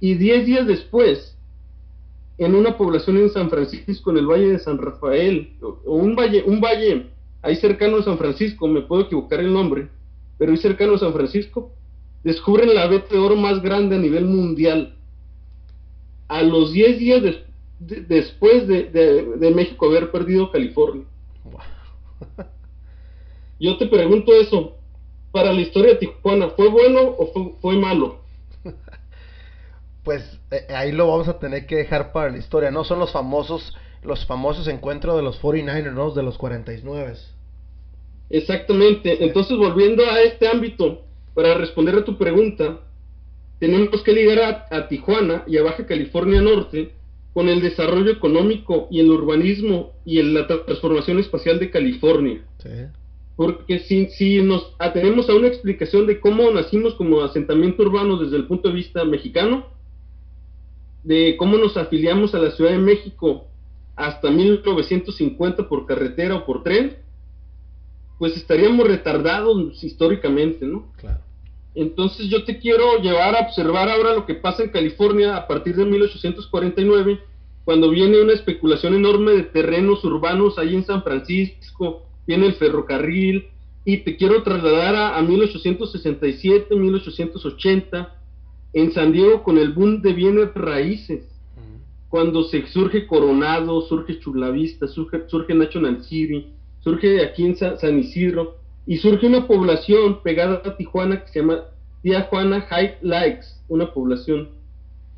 [0.00, 1.36] Y diez días después,
[2.36, 6.44] en una población en San Francisco, en el Valle de San Rafael, o un valle,
[6.46, 7.06] un valle
[7.42, 9.88] ahí cercano a San Francisco, me puedo equivocar el nombre,
[10.38, 11.72] pero ahí cercano a San Francisco,
[12.22, 14.94] descubren la vete de oro más grande a nivel mundial
[16.28, 17.22] a los 10 días
[17.80, 21.04] después de, México haber perdido California.
[23.60, 24.77] Yo te pregunto eso,
[25.32, 28.20] para la historia de Tijuana, ¿fue bueno o fue, malo?
[30.04, 32.82] Pues eh, ahí lo vamos a tener que dejar para la historia, ¿no?
[32.82, 36.10] Son los famosos, los famosos encuentros de los 49ers, ¿no?
[36.12, 37.14] De los 49.
[38.30, 39.22] Exactamente.
[39.22, 41.02] Entonces, volviendo a este ámbito,
[41.34, 42.80] para responder a tu pregunta,
[43.58, 46.92] tenemos que ligar a, Tijuana y a Baja California Norte
[47.34, 52.44] con el desarrollo económico y el urbanismo y en la transformación espacial de California.
[53.38, 58.36] Porque si, si nos atenemos a una explicación de cómo nacimos como asentamiento urbano desde
[58.36, 59.64] el punto de vista mexicano,
[61.04, 63.46] de cómo nos afiliamos a la Ciudad de México
[63.94, 66.96] hasta 1950 por carretera o por tren,
[68.18, 70.90] pues estaríamos retardados históricamente, ¿no?
[70.96, 71.20] Claro.
[71.76, 75.76] Entonces yo te quiero llevar a observar ahora lo que pasa en California a partir
[75.76, 77.20] de 1849,
[77.64, 83.46] cuando viene una especulación enorme de terrenos urbanos ahí en San Francisco, viene el ferrocarril,
[83.84, 88.14] y te quiero trasladar a, a 1867, 1880,
[88.74, 91.24] en San Diego con el boom de bienes raíces,
[92.08, 96.46] cuando se surge Coronado, surge Chulavista, surge, surge National City,
[96.80, 101.64] surge aquí en San, Isidro, y surge una población pegada a Tijuana que se llama
[102.02, 104.48] Tijuana High Lakes, una población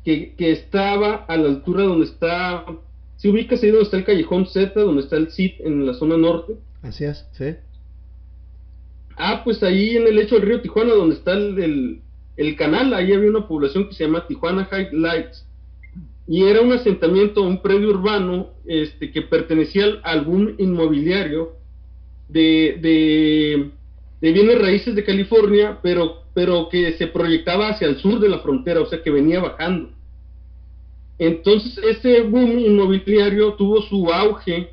[0.03, 2.65] que, que, estaba a la altura donde está,
[3.17, 6.17] si ubicas ahí donde está el Callejón Z, donde está el CIT en la zona
[6.17, 6.55] norte.
[6.83, 7.55] Así es, sí.
[9.17, 12.01] Ah, pues ahí en el lecho del río Tijuana, donde está el,
[12.37, 15.45] el, canal, ahí había una población que se llama Tijuana High Lights.
[16.27, 21.53] Y era un asentamiento, un predio urbano este, que pertenecía al, boom inmobiliario
[22.29, 23.71] de, de,
[24.21, 28.39] de, bienes raíces de California, pero, pero que se proyectaba hacia el sur de la
[28.39, 29.89] frontera, o sea que venía bajando.
[31.19, 34.71] Entonces, ese boom inmobiliario tuvo su auge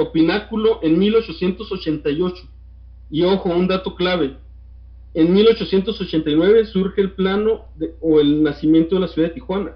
[0.00, 2.48] o pináculo en 1888
[3.10, 4.36] y ojo, un dato clave.
[5.12, 7.64] En 1889 surge el plano
[8.00, 9.72] o el nacimiento de la ciudad de Tijuana.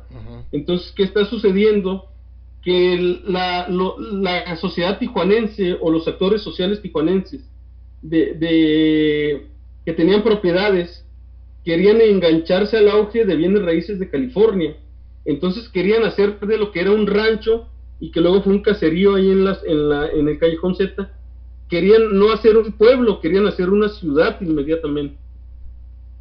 [0.52, 2.08] Entonces, ¿qué está sucediendo?
[2.62, 7.40] Que la, la, sociedad tijuanense o los actores sociales tijuanenses
[8.00, 9.48] de,
[9.84, 11.04] que tenían propiedades
[11.64, 14.76] querían engancharse al auge de bienes raíces de California.
[15.24, 17.71] Entonces querían hacer de lo que era un rancho
[18.02, 21.08] y que luego fue un caserío ahí en, las, en, la, en el Callejón Z,
[21.68, 25.16] querían no hacer un pueblo, querían hacer una ciudad inmediatamente.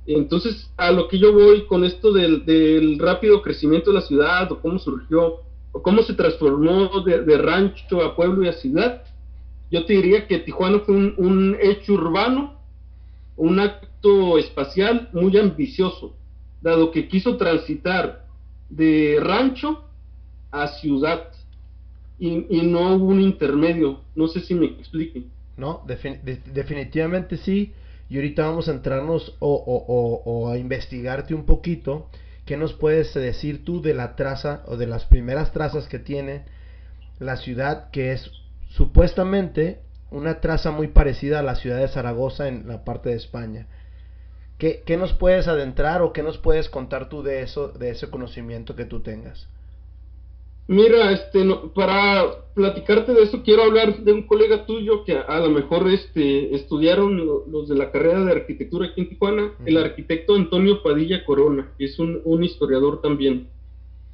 [0.06, 4.60] Entonces, a lo que yo voy con esto del, rápido crecimiento de la ciudad, o
[4.62, 5.38] cómo surgió,
[5.72, 9.02] o cómo se transformó de, rancho a pueblo y a ciudad,
[9.72, 12.60] yo te diría que Tijuana fue un, un hecho urbano,
[13.38, 16.14] un acto espacial muy ambicioso,
[16.62, 18.28] dado que quiso transitar
[18.70, 19.84] de rancho
[20.52, 21.32] a ciudad
[22.22, 24.02] y, no hubo un intermedio.
[24.16, 25.32] No sé si me expliquen.
[25.58, 25.84] ¿no?
[25.86, 27.74] definitivamente sí.
[28.10, 32.10] Y ahorita vamos a entrarnos o, a investigarte un poquito.
[32.46, 36.44] ¿Qué nos puedes decir tú de la traza o de las primeras trazas que tiene
[37.20, 38.32] la ciudad, que es
[38.70, 39.80] supuestamente
[40.12, 43.68] una traza muy parecida a la ciudad de Zaragoza en la parte de España?
[44.60, 48.12] ¿Qué, qué nos puedes adentrar o qué nos puedes contar tú de eso, de ese
[48.12, 49.48] conocimiento que tú tengas?
[50.72, 55.50] Mira, este, para platicarte de eso, quiero hablar de un colega tuyo que a, lo
[55.50, 57.18] mejor este, estudiaron
[57.52, 61.84] los de la carrera de arquitectura aquí en Tijuana, el arquitecto Antonio Padilla Corona, que
[61.84, 63.50] es un, historiador también.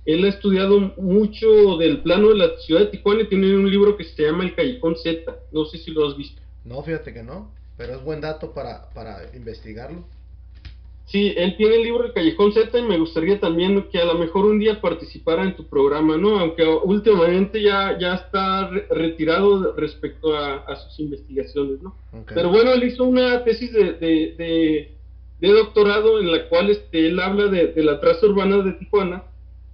[0.04, 3.96] Él ha estudiado mucho del plano de la ciudad de Tijuana y tiene un libro
[3.96, 5.32] que se llama El Callejón Z.
[5.52, 6.42] No sé si lo has visto.
[6.66, 10.06] No, fíjate que no, pero es buen dato para, para investigarlo.
[11.08, 14.16] Sí, él tiene el libro El Callejón Z y me gustaría también que a lo
[14.16, 16.38] mejor un día participara en tu programa, ¿no?
[16.38, 21.96] Aunque últimamente ya, ya está retirado respecto a, sus investigaciones, ¿no?
[22.28, 24.92] Pero bueno, él hizo una tesis de, de,
[25.40, 29.24] de, doctorado en la cual este, él habla de, la traza urbana de Tijuana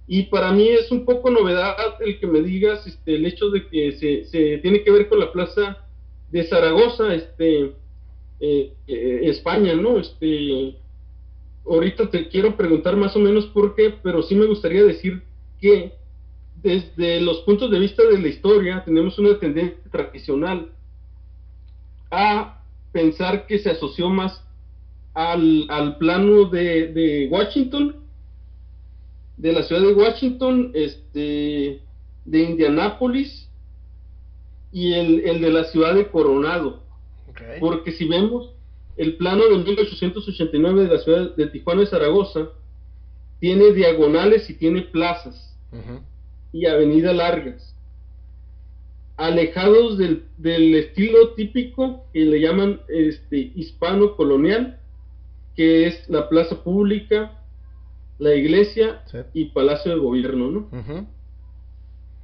[0.06, 3.66] y para mí es un poco novedad el que me digas este, el hecho de
[3.66, 5.78] que se, se tiene que ver con la plaza
[6.30, 7.72] de Zaragoza, este,
[8.38, 9.98] eh, eh, España, ¿no?
[9.98, 10.76] Este
[11.66, 15.22] ahorita te quiero preguntar más o menos por qué, pero sí me gustaría decir
[15.60, 15.94] que
[16.62, 20.70] desde los puntos de vista de la historia tenemos una tendencia tradicional
[22.10, 24.42] a pensar que se asoció más
[25.14, 27.96] al, al plano de, de, Washington,
[29.36, 31.80] de la ciudad de Washington, este,
[32.24, 33.48] de Indianápolis
[34.72, 36.82] y el, el de la ciudad de Coronado.
[37.60, 38.52] Porque si vemos,
[38.96, 42.48] el plano de 1889 de la ciudad de Tijuana y Zaragoza
[43.40, 45.56] tiene diagonales y tiene plazas
[46.52, 47.76] y avenidas largas,
[49.16, 50.24] alejados del,
[50.74, 54.78] estilo típico que le llaman este, hispano colonial,
[55.56, 57.40] que es la plaza pública,
[58.18, 59.02] la iglesia
[59.32, 61.08] y palacio de gobierno, ¿no?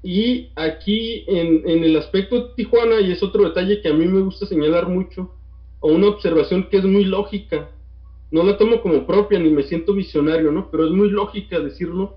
[0.02, 4.06] Y aquí en, en el aspecto de Tijuana, y es otro detalle que a mí
[4.06, 5.34] me gusta señalar mucho,
[5.80, 7.70] o una observación que es muy lógica.
[8.30, 10.70] No la tomo como propia ni me siento visionario, ¿no?
[10.70, 12.16] Pero es muy lógica decirlo,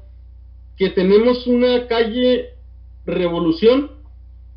[0.77, 2.49] que tenemos una calle
[3.05, 3.91] Revolución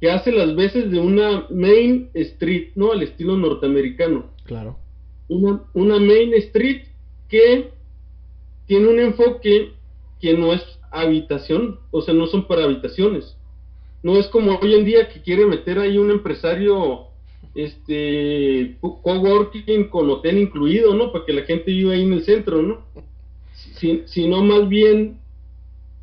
[0.00, 2.92] que hace las veces de una Main Street, ¿no?
[2.92, 4.26] Al estilo norteamericano.
[4.44, 4.76] Claro.
[5.28, 6.82] Una, una Main Street
[7.28, 7.70] que
[8.66, 9.72] tiene un enfoque
[10.20, 13.36] que no es habitación, o sea, no son para habitaciones.
[14.02, 17.05] No es como hoy en día que quiere meter ahí un empresario
[17.56, 21.10] este coworking con hotel incluido, ¿no?
[21.10, 22.84] Para que la gente viva ahí en el centro, ¿no?
[24.06, 25.18] sino más bien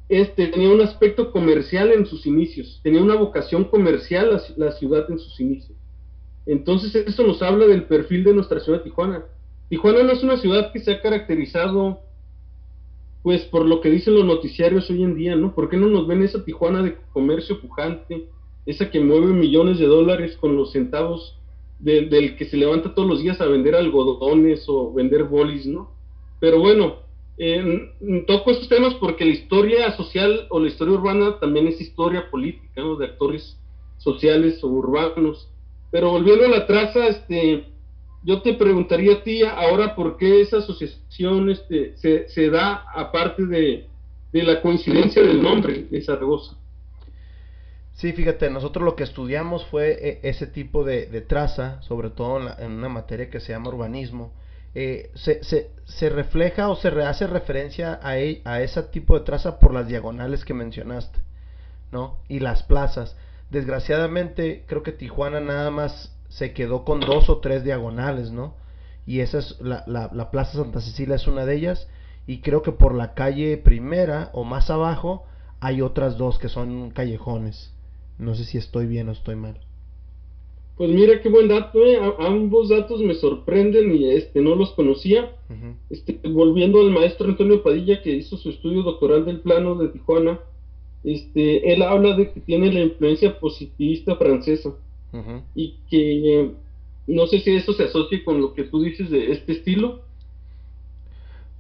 [0.09, 5.09] este, tenía un aspecto comercial en sus inicios, tenía una vocación comercial la, la ciudad
[5.09, 5.77] en sus inicios.
[6.45, 9.23] Entonces eso nos habla del perfil de nuestra ciudad Tijuana.
[9.69, 12.01] Tijuana no es una ciudad que se ha caracterizado
[13.23, 15.55] pues por lo que dicen los noticiarios hoy en día, ¿no?
[15.55, 18.27] ¿Por qué no nos ven esa Tijuana de comercio pujante,
[18.65, 21.39] esa que mueve millones de dólares con los centavos
[21.84, 25.91] del que se levanta todos los días a vender algodones o vender bolis, ¿no?
[26.39, 26.98] Pero bueno,
[28.28, 32.82] toco estos temas porque la historia social o la historia urbana también es historia política,
[32.82, 32.96] ¿no?
[32.96, 33.60] De actores
[33.98, 35.50] sociales o urbanos.
[35.91, 37.65] Pero volviendo a la traza, este,
[38.24, 43.46] yo te preguntaría a ti ahora por qué esa asociación este, se, se da aparte
[43.46, 43.88] de,
[44.32, 46.58] de la coincidencia del nombre de Zaragoza.
[47.93, 52.71] Sí, fíjate, nosotros lo que estudiamos fue eh, ese tipo de, traza, sobre todo en,
[52.71, 54.34] una materia que se llama urbanismo.
[54.75, 59.23] Eh, se, se, se, refleja o se hace referencia a, e, a ese tipo de
[59.23, 61.19] traza por las diagonales que mencionaste,
[61.91, 62.17] ¿no?
[62.27, 63.15] Y las plazas.
[63.51, 68.56] Desgraciadamente, creo que Tijuana nada más se quedó con dos o tres diagonales, ¿no?
[69.06, 71.88] Y esa es la, la, la Plaza Santa Cecilia es una de ellas.
[72.25, 75.25] Y creo que por la calle primera o más abajo
[75.60, 77.72] hay otras dos que son callejones.
[78.17, 79.60] No sé si estoy bien o estoy mal.
[80.76, 81.99] Pues mira qué buen dato, eh.
[82.19, 85.32] ambos datos me sorprenden y este no los conocía.
[85.89, 90.39] este, volviendo al maestro Antonio Padilla que hizo su estudio doctoral del plano de Tijuana,
[91.04, 94.73] este, él habla de que tiene la influencia positivista francesa
[95.54, 96.54] y que
[97.06, 100.02] no sé si eso se asocia con lo que tú dices de este estilo.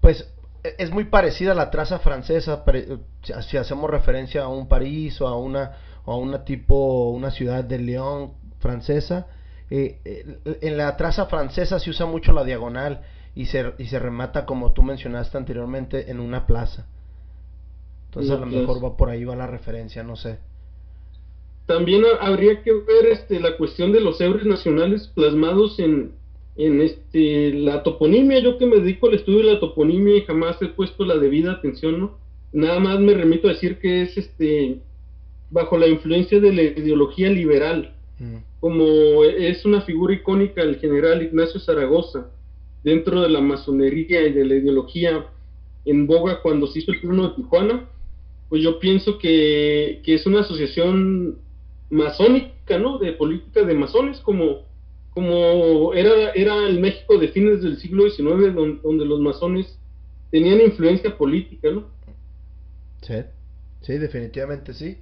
[0.01, 0.27] Pues
[0.63, 2.63] e, es muy parecida a la traza francesa,
[3.21, 7.63] si hacemos referencia a un París o a una o a una tipo, una ciudad
[7.63, 9.27] de León francesa.
[9.69, 13.01] Eh, eh, en la traza francesa se usa mucho la diagonal
[13.35, 16.87] y se, y se remata, como tú mencionaste anteriormente, en una plaza.
[18.09, 20.37] Entonces a lo mejor va por ahí va la referencia, no sé.
[21.65, 26.11] También habría que ver este, la cuestión de los euros nacionales plasmados en,
[26.57, 28.39] en este, la toponimia.
[28.39, 31.53] Yo que me dedico al estudio de la toponimia y jamás he puesto la debida
[31.53, 32.17] atención, ¿no?
[32.51, 34.79] Nada más me remito a decir que es este
[35.53, 38.37] bajo la influencia de la ideología liberal, mm.
[38.59, 42.31] como es una figura icónica el general Ignacio Zaragoza,
[42.83, 45.27] dentro de la masonería y de la ideología
[45.85, 47.87] en boga cuando se hizo el turno de Tijuana,
[48.49, 51.37] pues yo pienso que, es una asociación
[51.91, 52.97] masónica, ¿no?
[52.97, 54.63] De política de masones, como,
[55.11, 59.77] como era, era el México de fines del siglo XIX, donde, donde los masones
[60.31, 61.87] tenían influencia política, ¿no?
[63.03, 63.15] Sí,
[63.81, 64.97] sí, definitivamente sí.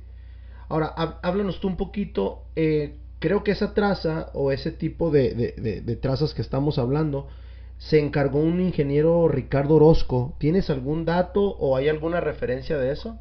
[0.71, 0.87] Ahora,
[1.21, 6.41] háblanos tú un poquito, eh, creo que esa traza o ese tipo de, trazas que
[6.41, 7.27] estamos hablando,
[7.77, 10.33] se encargó un ingeniero Ricardo Orozco.
[10.39, 13.19] ¿Tienes algún dato o hay alguna referencia de eso?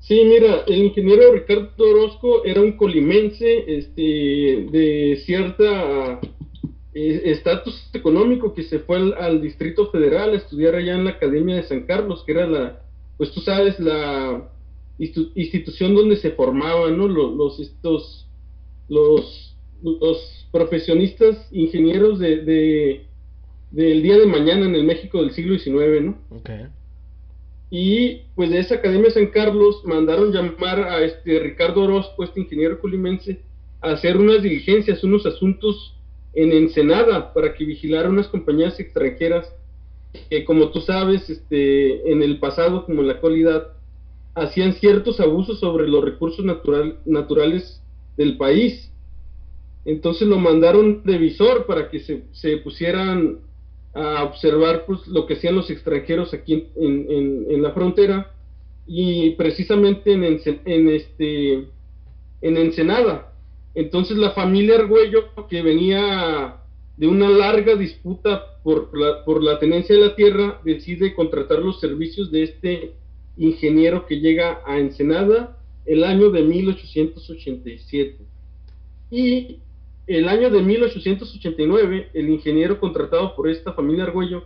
[0.00, 4.02] Sí, mira, el ingeniero Ricardo Orozco era un colimense este,
[4.70, 6.20] de cierta
[6.92, 11.12] eh, estatus económico que se fue al, al, Distrito Federal a estudiar allá en la
[11.12, 12.82] Academia de San Carlos, que era la,
[13.16, 14.50] pues tú sabes, la
[14.98, 18.28] institución donde se formaban los, estos
[18.88, 23.06] los, los profesionistas ingenieros de,
[23.70, 26.18] del día de mañana en el México del siglo XIX, ¿no?
[27.70, 32.78] Y pues de esa Academia San Carlos mandaron llamar a este Ricardo Orozco, este ingeniero
[32.78, 33.40] culimense,
[33.80, 35.96] a hacer unas diligencias, unos asuntos
[36.34, 39.50] en Ensenada para que vigilara unas compañías extranjeras
[40.28, 43.68] que como tú sabes, este, en el pasado como en la actualidad,
[44.34, 47.82] hacían ciertos abusos sobre los recursos natural, naturales
[48.16, 48.90] del país.
[49.84, 51.34] Entonces lo mandaron de
[51.66, 53.40] para que se, se pusieran
[53.94, 58.32] a observar pues, lo que hacían los extranjeros aquí en, en, la frontera
[58.86, 61.52] y precisamente en, en, este,
[62.40, 63.34] en Ensenada.
[63.74, 66.56] Entonces la familia Argüello, que venía
[66.96, 71.80] de una larga disputa por la, por la tenencia de la tierra, decide contratar los
[71.80, 72.92] servicios de este
[73.36, 78.18] ingeniero que llega a Ensenada el año de 1887.
[79.10, 79.58] Y
[80.06, 84.44] el año de 1889, el ingeniero contratado por esta familia Argüello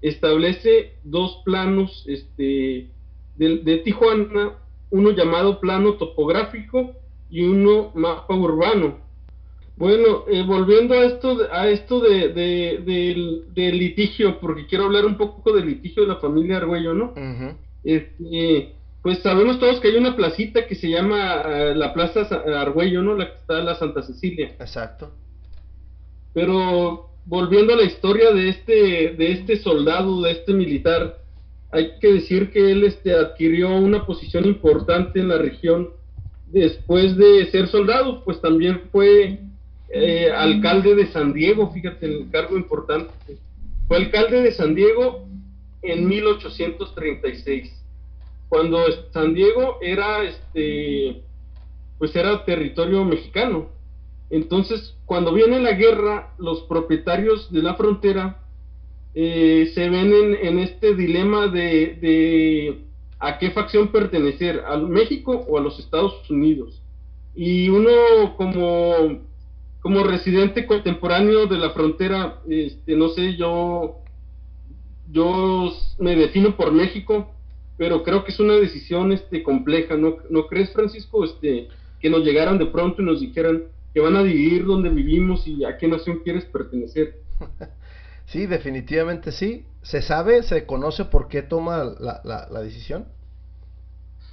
[0.00, 2.88] establece dos planos este,
[3.36, 4.54] de, de Tijuana,
[4.90, 6.92] uno llamado plano topográfico
[7.30, 8.98] y uno mapa urbano.
[9.76, 15.52] Bueno, eh, volviendo a esto, a esto de, del, litigio, porque quiero hablar un poco
[15.52, 17.14] del litigio de la familia Argüello, ¿no?
[17.84, 22.20] Este, pues sabemos todos que hay una placita que se llama eh, la Plaza
[22.60, 23.14] Argüello, ¿no?
[23.16, 24.54] La que está en la Santa Cecilia.
[24.60, 25.10] Exacto.
[26.32, 31.18] Pero volviendo a la historia de este, de este soldado, de este militar,
[31.70, 35.90] hay que decir que él este, adquirió una posición importante en la región
[36.52, 39.40] después de ser soldado, pues también fue
[39.88, 43.12] eh, alcalde de San Diego, fíjate, el cargo importante.
[43.88, 45.26] Fue alcalde de San Diego
[45.82, 47.72] en 1836,
[48.48, 48.78] cuando
[49.12, 51.22] San Diego era, este,
[51.98, 53.68] pues era territorio mexicano.
[54.30, 58.42] Entonces, cuando viene la guerra, los propietarios de la frontera
[59.14, 62.78] eh, se ven en, este dilema de,
[63.18, 66.80] a qué facción pertenecer, a México o a los Estados Unidos.
[67.34, 69.20] Y uno como,
[69.80, 74.01] como residente contemporáneo de la frontera, este, no sé, yo,
[75.12, 77.30] yo me defino por México,
[77.76, 81.24] pero creo que es una decisión este, compleja, ¿no, ¿no crees, Francisco?
[81.24, 81.68] Este,
[82.00, 85.64] que nos llegaran de pronto y nos dijeran que van a dividir dónde vivimos y
[85.64, 87.20] a qué nación quieres pertenecer.
[88.26, 89.66] Sí, definitivamente sí.
[89.82, 93.06] ¿Se sabe, se conoce por qué toma la, la, decisión?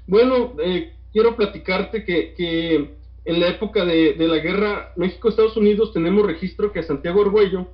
[0.08, 6.26] Bueno, eh, quiero platicarte que, que, en la época de, la guerra México-Estados Unidos tenemos
[6.26, 7.68] registro que a Santiago Argüello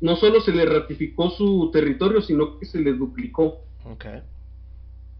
[0.00, 3.58] no solo se le ratificó su territorio, sino que se le duplicó.
[3.84, 4.20] Okay.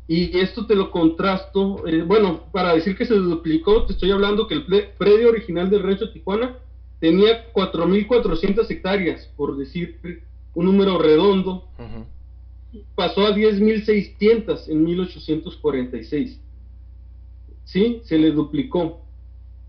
[0.06, 4.46] Y esto te lo contrasto, eh, bueno, para decir que se duplicó, te estoy hablando
[4.46, 4.64] que el
[4.96, 6.56] predio original del rancho Tijuana
[6.98, 9.98] tenía 4.400 hectáreas, por decir
[10.54, 11.68] un número redondo,
[12.94, 16.40] pasó a 10.600 en 1846.
[17.64, 18.00] ¿Sí?
[18.04, 19.02] Se le duplicó.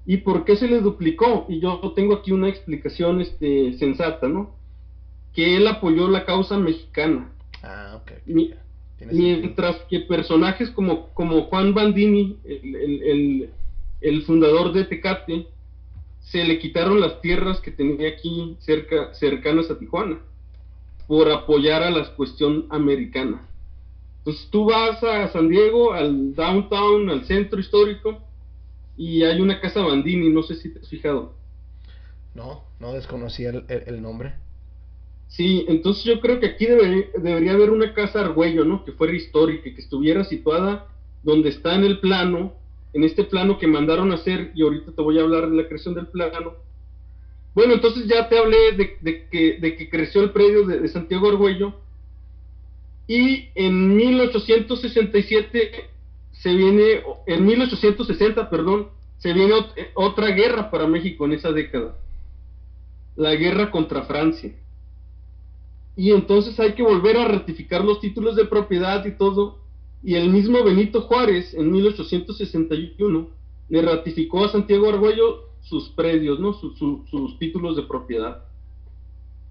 [0.06, 1.46] ¿Y por qué se le duplicó?
[1.50, 4.56] Y yo tengo aquí una explicación este, sensata, ¿no?
[5.40, 7.32] Que él apoyó la causa mexicana.
[7.64, 8.12] Ah, ok.
[9.12, 13.50] mientras que personajes como, como Juan Bandini, el,
[14.02, 15.48] el, fundador de Tecate,
[16.20, 20.20] se le quitaron las tierras que tenía aquí cerca, cercanas a Tijuana
[21.08, 23.48] por apoyar a la cuestión americana.
[24.18, 28.20] Entonces tú vas a San Diego, al downtown, al centro histórico,
[28.98, 31.34] y hay una casa Bandini, no sé si te has fijado.
[32.36, 34.34] No, no desconocía el, nombre.
[35.30, 38.84] Sí, entonces yo creo que aquí debería haber una casa Argüello, ¿no?
[38.84, 40.88] Que fuera histórica, que estuviera situada
[41.24, 42.54] donde está en el plano,
[42.94, 45.68] en este plano que mandaron a hacer, y ahorita te voy a hablar de la
[45.68, 46.56] creación del plano,
[47.54, 51.74] bueno, entonces ya te hablé de, que, creció el predio de, Santiago Argüello
[53.08, 55.90] y en 1867
[56.32, 59.56] se viene, en 1860, perdón, se viene
[59.96, 61.98] otra guerra para México en esa década,
[63.16, 64.54] la guerra contra Francia.
[66.00, 69.60] Y entonces hay que volver a ratificar los títulos de propiedad y todo.
[70.02, 73.28] Y el mismo Benito Juárez en 1861
[73.68, 76.54] le ratificó a Santiago Argüello sus predios, ¿no?
[76.54, 78.46] sus títulos de propiedad.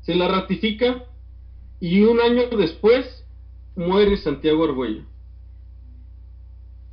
[0.01, 1.05] Se la ratifica
[1.81, 3.27] y un año después
[3.77, 5.03] muere Santiago Argüello.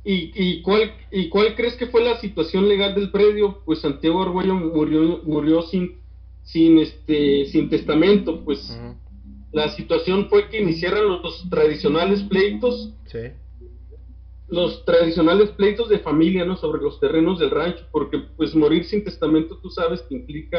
[0.04, 3.62] ¿Y, y, cuál, ¿Y cuál crees que fue la situación legal del predio?
[3.64, 5.96] Pues Santiago Argüello murió, murió sin,
[6.42, 8.78] sin, este, sin testamento, pues
[9.52, 13.18] la situación fue que iniciaran los, tradicionales pleitos sí
[14.48, 16.56] los tradicionales pleitos de familia, ¿no?
[16.56, 20.58] Sobre los terrenos del rancho, porque pues morir sin testamento, tú sabes que implica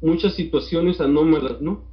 [0.00, 1.84] muchas situaciones anómalas, ¿no?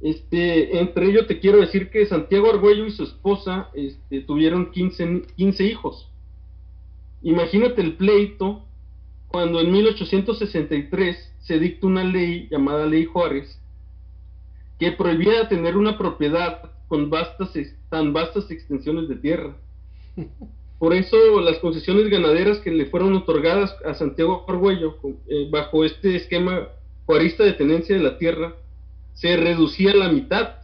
[0.00, 5.22] Este, entre ellos te quiero decir que Santiago Argüello y su esposa este, tuvieron 15,
[5.36, 6.08] 15 hijos.
[7.22, 8.64] Imagínate el pleito
[9.28, 13.60] cuando en 1863 se dicta una ley llamada Ley Juárez
[14.78, 17.52] que prohibía tener una propiedad con vastas,
[17.88, 19.56] tan vastas extensiones de tierra.
[20.78, 24.96] Por eso las concesiones ganaderas que le fueron otorgadas a Santiago Argüello
[25.28, 26.68] eh, bajo este esquema
[27.06, 28.56] juarista de tenencia de la tierra
[29.14, 30.56] se reducía a la mitad.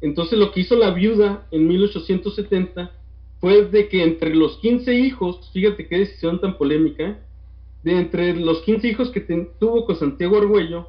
[0.00, 2.92] Entonces lo que hizo la viuda en 1870
[3.40, 7.18] fue de que entre los 15 hijos, fíjate qué decisión tan polémica,
[7.82, 10.88] de entre los 15 hijos que tuvo con Santiago Argüello,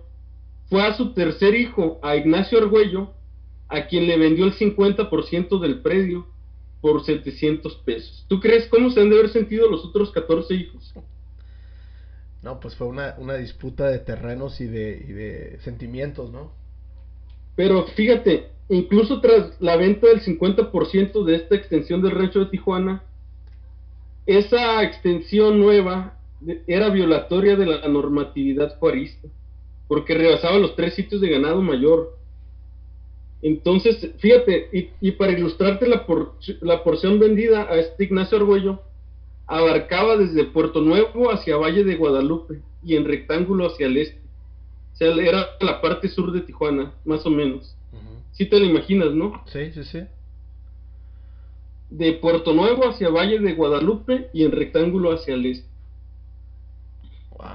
[0.70, 3.13] fue a su tercer hijo, a Ignacio Argüello,
[3.70, 6.28] a quien le vendió el 50% del predio
[6.82, 8.26] por 700 pesos.
[8.28, 10.93] ¿Tú crees cómo se han de haber sentido los otros 14 hijos?
[12.41, 16.51] No, pues fue una, disputa de terrenos y de, y de sentimientos, ¿no?
[17.55, 23.03] Pero fíjate, incluso tras la venta del 50% de esta extensión del rancho de Tijuana,
[24.26, 26.20] esa extensión nueva
[26.68, 29.28] era violatoria de la normatividad juarista,
[29.88, 32.18] porque rebasaba los tres sitios de ganado mayor.
[33.42, 36.06] Entonces, fíjate, y, para ilustrarte la,
[36.62, 38.82] la porción vendida a este Ignacio Argüello,
[39.46, 44.22] abarcaba desde Puerto Nuevo hacia Valle de Guadalupe y en rectángulo hacia el este.
[44.94, 47.76] O sea, era la parte sur de Tijuana, más o menos.
[48.32, 49.42] Si te lo imaginas, ¿no?
[49.48, 50.00] Sí, sí, sí.
[51.90, 55.70] De Puerto Nuevo hacia Valle de Guadalupe y en rectángulo hacia el este.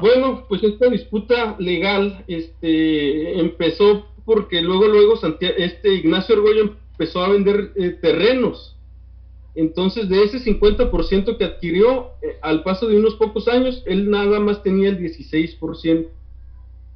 [0.01, 7.28] Bueno, pues esta disputa legal este, empezó porque luego, luego este Ignacio Orgullo empezó a
[7.28, 8.76] vender eh, terrenos.
[9.55, 14.40] Entonces, de ese 50% que adquirió, eh, al paso de unos pocos años, él nada
[14.40, 16.09] más tenía el 16%.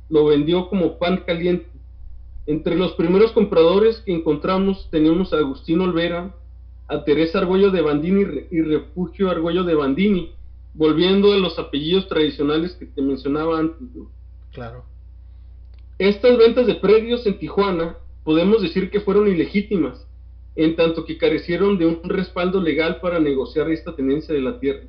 [0.09, 1.67] Lo vendió como pan caliente.
[2.47, 6.35] Entre los primeros compradores que encontramos teníamos a Agustín Olvera,
[6.89, 10.31] a Teresa Argüello de Bandini y Refugio Argüello de Bandini,
[10.77, 13.89] volviendo a los apellidos tradicionales que te mencionaba antes.
[14.53, 14.85] Claro.
[15.99, 20.07] Estas ventas de predios en Tijuana podemos decir que fueron ilegítimas,
[20.55, 24.85] en tanto que carecieron de un respaldo legal para negociar esta tenencia de la tierra.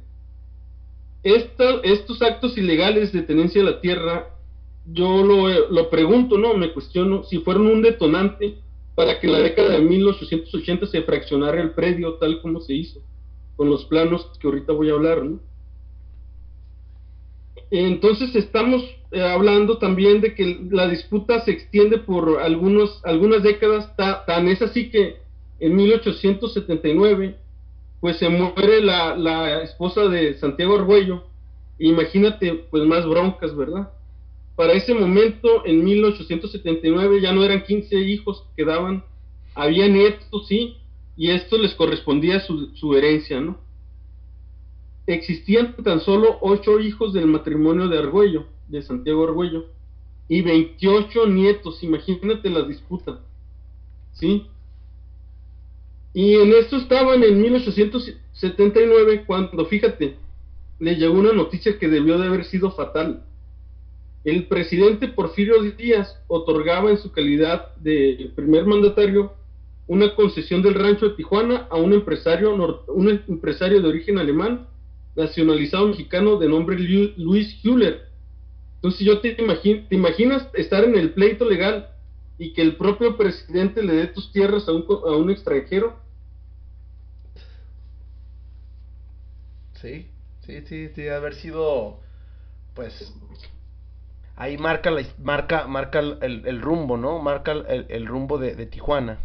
[1.23, 4.29] estos actos ilegales de tenencia de la tierra,
[4.85, 6.53] yo lo, lo pregunto, ¿no?
[6.53, 8.55] Me cuestiono si fueron un detonante
[8.95, 13.01] para que en la década de 1880 se fraccionara el predio tal como se hizo,
[13.55, 15.39] con los planos que ahorita voy a hablar, ¿no?
[17.71, 23.95] Entonces estamos eh, hablando también de que la disputa se extiende por algunos, algunas décadas,
[23.95, 25.17] tan es así que
[25.59, 27.35] en 1879
[27.99, 31.23] pues se muere la, esposa de Santiago Argüello,
[31.79, 33.91] imagínate pues más broncas, ¿verdad?
[34.55, 39.03] Para ese momento, en 1879, ya no eran 15 hijos que quedaban,
[39.55, 40.77] había nietos, sí,
[41.15, 43.57] y esto les correspondía su, su herencia, ¿no?
[45.07, 49.65] Existían tan solo ocho hijos del matrimonio de Argüello, de Santiago Argüello,
[50.27, 53.21] y 28 nietos, imagínate la disputa,
[54.13, 54.45] ¿sí?
[56.13, 60.17] Y en esto estaban en 1879 cuando, fíjate,
[60.79, 63.23] le llegó una noticia que debió de haber sido fatal.
[64.25, 69.31] El presidente Porfirio Díaz otorgaba en su calidad de primer mandatario
[69.87, 72.53] una concesión del rancho de Tijuana a un empresario,
[72.87, 74.67] un empresario de origen alemán
[75.17, 78.07] nacionalizado mexicano de nombre Luis Hüller.
[78.75, 81.89] Entonces yo te, te imaginas estar en el pleito legal
[82.37, 85.97] y que el propio presidente le dé tus tierras a un, a un extranjero.
[89.81, 90.07] Sí,
[90.45, 91.99] sí, sí, sí, haber sido,
[92.75, 93.13] pues,
[94.35, 97.19] ahí marca la, marca, marca el, rumbo, ¿no?
[97.19, 99.19] Marca el, rumbo de, de Tijuana.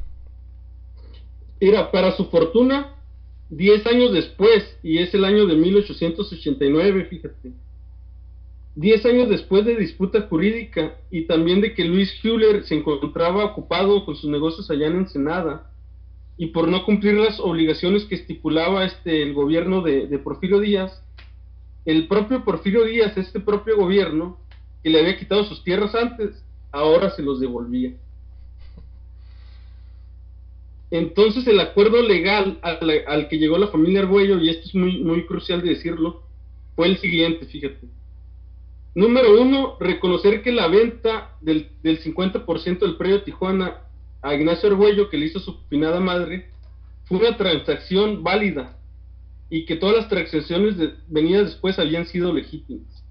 [1.61, 2.97] Mira, para su fortuna,
[3.55, 7.53] Diez años después, y es el año de 1889, fíjate.
[8.75, 14.07] Diez años después de disputa jurídica y también de que Luis Hüller se encontraba ocupado
[14.07, 15.71] con sus negocios allá en Ensenada
[16.39, 21.05] y por no cumplir las obligaciones que estipulaba este, el gobierno de, de Porfirio Díaz,
[21.85, 24.39] el propio Porfirio Díaz, este propio gobierno,
[24.83, 27.93] que le había quitado sus tierras antes, ahora se los devolvía.
[30.93, 35.25] Entonces el acuerdo legal al, que llegó la familia Argüello, y esto es muy, muy
[35.25, 36.23] crucial de decirlo,
[36.77, 37.89] fue el siguiente, fíjate.
[38.95, 43.79] Número uno, reconocer que la venta del, del 50% del predio Tijuana
[44.21, 46.51] a Ignacio Argüello, que le hizo su finada madre,
[47.05, 48.77] fue una transacción válida
[49.49, 50.77] y que todas las transacciones
[51.09, 53.03] venidas después habían sido legítimas.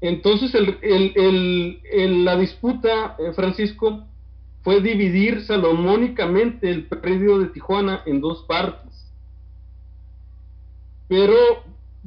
[0.00, 4.08] Entonces el, la disputa, eh, Francisco,
[4.62, 9.12] fue dividir salomónicamente el predio de Tijuana en dos partes.
[11.08, 11.34] Pero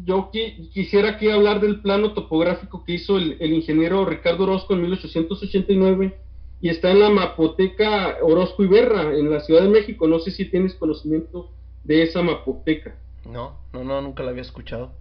[0.04, 6.18] yo quisiera aquí hablar del plano topográfico que hizo el, ingeniero Ricardo Orozco en 1889
[6.62, 10.08] y está en la Mapoteca Orozco y Berra, en la Ciudad de México.
[10.08, 11.50] No sé si tienes conocimiento
[11.84, 12.96] de esa Mapoteca.
[13.30, 14.92] No, no, no, nunca la había escuchado.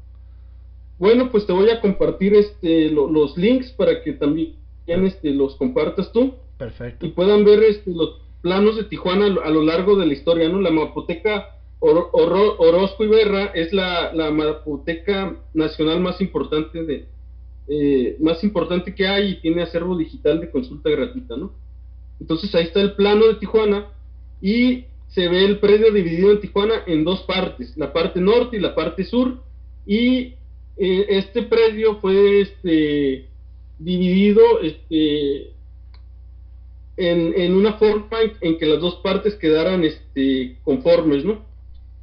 [0.98, 4.54] Bueno, pues te voy a compartir este, los links para que también
[4.86, 6.34] este, los compartas tú.
[6.58, 7.06] Perfecto.
[7.06, 10.60] Y puedan ver este, los planos de Tijuana a lo largo de la historia, ¿no?
[10.60, 17.06] La Mapoteca Orozco y Berra es la, la, Mapoteca nacional más importante de
[17.68, 21.52] eh, más importante que hay y tiene acervo digital de consulta gratuita, ¿no?
[22.20, 23.86] Entonces ahí está el plano de Tijuana
[24.40, 28.60] y se ve el predio dividido en Tijuana en dos partes, la parte norte y
[28.60, 29.38] la parte sur
[29.86, 30.34] y
[30.76, 33.28] eh, este predio fue este
[33.78, 35.53] dividido este
[36.96, 41.44] en, una forma en, que las dos partes quedaran este, conformes, ¿no?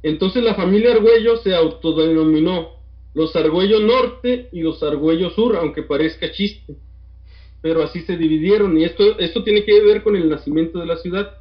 [0.02, 2.70] Entonces la familia Argüello se autodenominó
[3.14, 6.76] los Argüello Norte y los Argüello Sur, aunque parezca chiste.
[7.60, 10.96] Pero así se dividieron y esto, esto tiene que ver con el nacimiento de la
[10.96, 11.38] ciudad.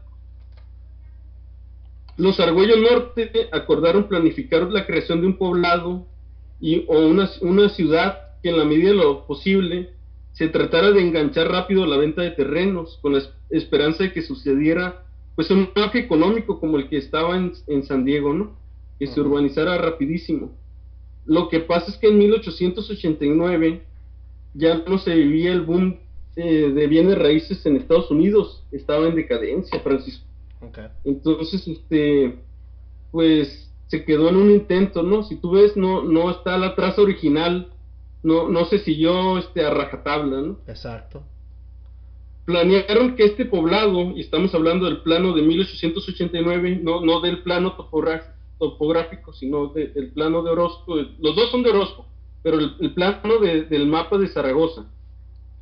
[2.18, 6.06] Los Argüello Norte acordaron planificar la creación de un poblado
[6.60, 9.94] y, o una, una ciudad que en la medida de lo posible
[10.34, 15.04] se tratara de enganchar rápido la venta de terrenos con la esperanza de que sucediera
[15.36, 18.52] pues un auge económico como el que estaba en, en San Diego, ¿no?
[19.00, 20.52] Que se urbanizara rapidísimo.
[21.26, 23.82] Lo que pasa es que en 1889
[24.54, 25.98] ya no se vivía el boom
[26.36, 30.26] eh, de bienes raíces en Estados Unidos, estaba en decadencia, Francisco.
[31.04, 32.38] Entonces, este,
[33.12, 35.24] pues se quedó en un intento, ¿no?
[35.24, 37.71] Si tú ves, no, no está la traza original,
[38.24, 40.58] no, no se siguió este, a rajatabla, ¿no?
[40.68, 41.24] Exacto.
[42.46, 47.76] Planearon que este poblado, y estamos hablando del plano de 1889, no, no del plano
[48.58, 50.96] topográfico, sino del plano de Orozco.
[50.96, 52.06] Los dos son de Orozco,
[52.44, 54.86] pero el, plano del mapa de Zaragoza,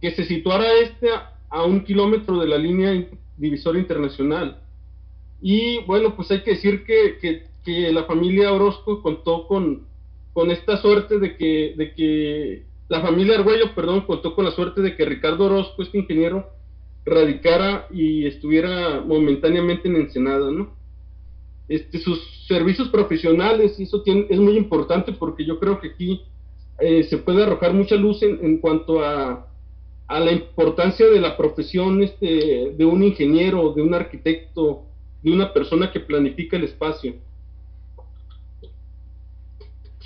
[0.02, 1.10] que se situara este
[1.50, 3.08] a, un kilómetro de la línea
[3.38, 4.62] divisoria internacional.
[5.42, 7.50] Y bueno, pues hay que decir que, que,
[7.92, 9.86] la familia Orozco contó con,
[10.34, 14.82] con esta suerte de que, de que la familia Argüello, perdón, contó con la suerte
[14.82, 16.50] de que Ricardo Orozco, este ingeniero,
[17.06, 20.78] radicara y estuviera momentáneamente en Ensenada, ¿no?
[21.68, 26.24] Este, sus servicios profesionales, eso tiene, es muy importante porque yo creo que aquí
[26.80, 29.48] eh, se puede arrojar mucha luz en, cuanto a,
[30.08, 34.86] a, la importancia de la profesión este, de un ingeniero, de un arquitecto,
[35.22, 37.14] de una persona que planifica el espacio.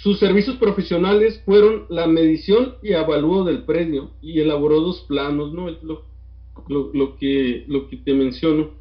[0.03, 5.69] Sus servicios profesionales fueron la medición y avalúo del predio y elaboró dos planos, ¿no?
[5.69, 6.03] Es lo,
[6.67, 8.71] lo, que, lo que te menciono.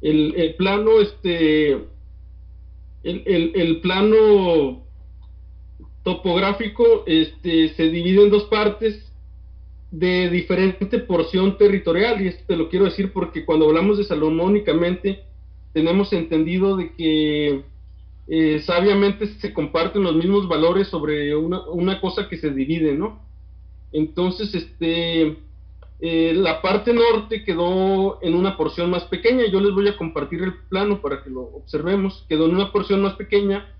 [0.00, 1.84] el, el, plano este,
[3.02, 4.84] el, plano
[6.04, 9.12] topográfico este, se divide en dos partes
[9.90, 15.24] de diferente porción territorial, y esto te lo quiero decir porque cuando hablamos de salomónicamente
[15.72, 17.64] tenemos entendido de que
[18.28, 23.22] eh, sabiamente se comparten los mismos valores sobre una, una cosa que se divide, ¿no?
[23.90, 25.38] Entonces, este,
[26.00, 29.46] eh, la parte norte quedó en una porción más pequeña.
[29.50, 32.26] Yo les voy a compartir el plano para que lo observemos.
[32.28, 33.74] Quedó en una porción más pequeña,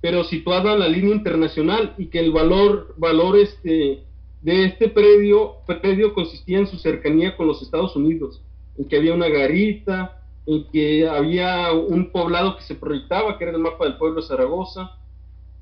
[0.00, 4.04] pero situada en la línea internacional y que el valor, valor este,
[4.40, 8.42] de este predio, predio consistía en su cercanía con los Estados Unidos,
[8.78, 10.19] en que había una garita,
[10.50, 14.26] en que había un poblado que se proyectaba, que era el mapa del pueblo de
[14.26, 14.98] Zaragoza.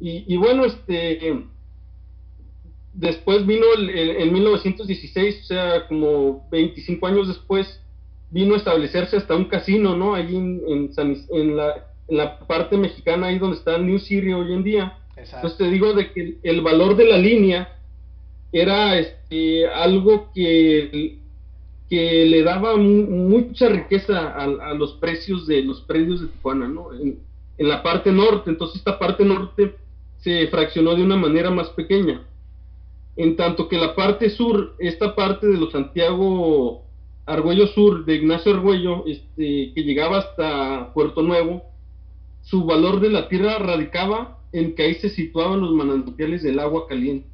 [0.01, 1.47] Y, y bueno, este
[2.99, 7.81] después vino el, en 1916, o sea, como 25 años después,
[8.31, 10.15] vino a establecerse hasta un casino, ¿no?
[10.15, 14.65] Allí en, en, la, en la, parte mexicana, ahí donde está New City hoy en
[14.65, 14.99] día.
[15.17, 17.77] Entonces te digo de que el, valor de la línea
[18.53, 21.19] era este, algo que,
[21.89, 26.93] que le daba mucha riqueza a, los precios de los predios de Tijuana, ¿no?
[26.93, 27.21] En,
[27.57, 29.75] en la parte norte, entonces esta parte norte
[30.19, 32.23] se fraccionó de una manera más pequeña
[33.19, 36.85] en tanto que la parte sur, esta parte de los Santiago
[37.27, 41.65] Argüello Sur, de Ignacio Argüello, este, que llegaba hasta Puerto Nuevo,
[42.43, 46.87] su valor de la tierra radicaba en que ahí se situaban los manantiales del agua
[46.87, 47.27] caliente.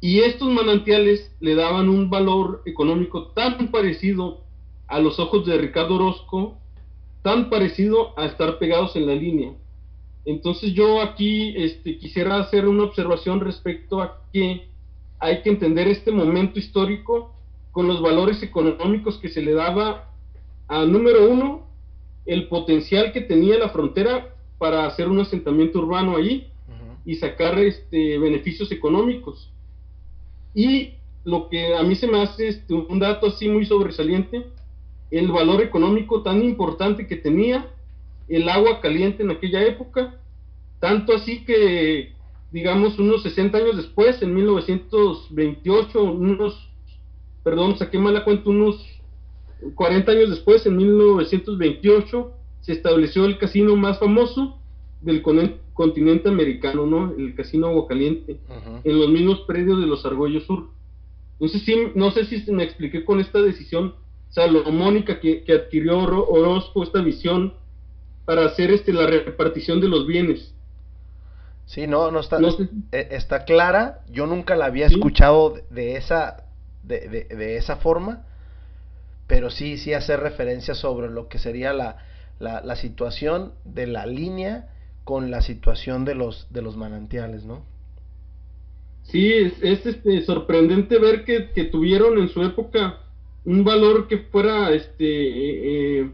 [0.00, 4.40] Y estos manantiales le daban un valor económico tan parecido
[4.86, 6.56] a los ojos de Ricardo Orozco,
[7.22, 9.52] tan parecido a estar pegados en la línea.
[10.24, 14.68] Entonces yo aquí este, quisiera hacer una observación respecto a que
[15.18, 17.34] hay que entender este momento histórico
[17.72, 20.10] con los valores económicos que se le daba
[20.68, 21.66] a, número uno,
[22.26, 26.46] el potencial que tenía la frontera para hacer un asentamiento urbano allí
[27.04, 29.50] y sacar este, beneficios económicos.
[30.54, 30.94] Y
[31.24, 34.46] lo que a mí se me hace este, un dato así muy sobresaliente,
[35.10, 37.68] el valor económico tan importante que tenía
[38.28, 40.14] el agua caliente en aquella época,
[40.78, 42.12] tanto así que,
[42.52, 46.70] digamos, unos 60 años después, en 1928, unos,
[47.42, 48.86] perdón, saqué mala cuenta, unos
[49.74, 54.58] 40 años después, en 1928, se estableció el casino más famoso
[55.00, 55.22] del
[55.80, 57.14] continente americano, ¿no?
[57.16, 58.38] El casino Agua Caliente,
[58.84, 60.68] en los mismos predios de los Argollos Sur.
[61.38, 63.94] Entonces, sí, no sé si me expliqué con esta decisión
[64.28, 67.54] salomónica que, que adquirió Orozco, esta visión
[68.26, 70.54] para hacer este, la repartición de los bienes.
[71.64, 72.36] Sí, no, no está,
[72.92, 74.00] e, está clara.
[74.10, 76.44] Yo nunca la había escuchado de esa,
[76.82, 78.26] de, de, esa forma,
[79.26, 81.96] pero sí, sí hace referencia sobre lo que sería la,
[82.38, 84.68] la, la, situación de la línea
[85.10, 87.64] con la situación de los, de los manantiales, ¿no?
[89.02, 93.00] Sí, es, este, sorprendente ver que, tuvieron en su época
[93.44, 96.10] un valor que fuera este eh, eh,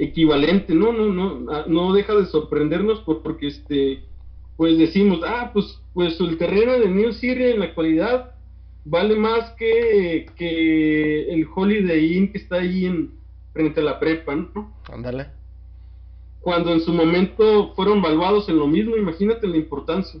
[0.00, 0.92] equivalente, ¿no?
[0.92, 4.02] No, no, no deja de sorprendernos porque este
[4.56, 8.34] pues decimos, ah, pues, pues el terreno de New City en la actualidad
[8.84, 13.12] vale más que, que el Holiday Inn que está ahí en,
[13.52, 14.74] frente a la prepa, ¿no?
[14.92, 15.28] Ándale.
[16.42, 20.20] Cuando en su momento fueron valuados en lo mismo, imagínate la importancia.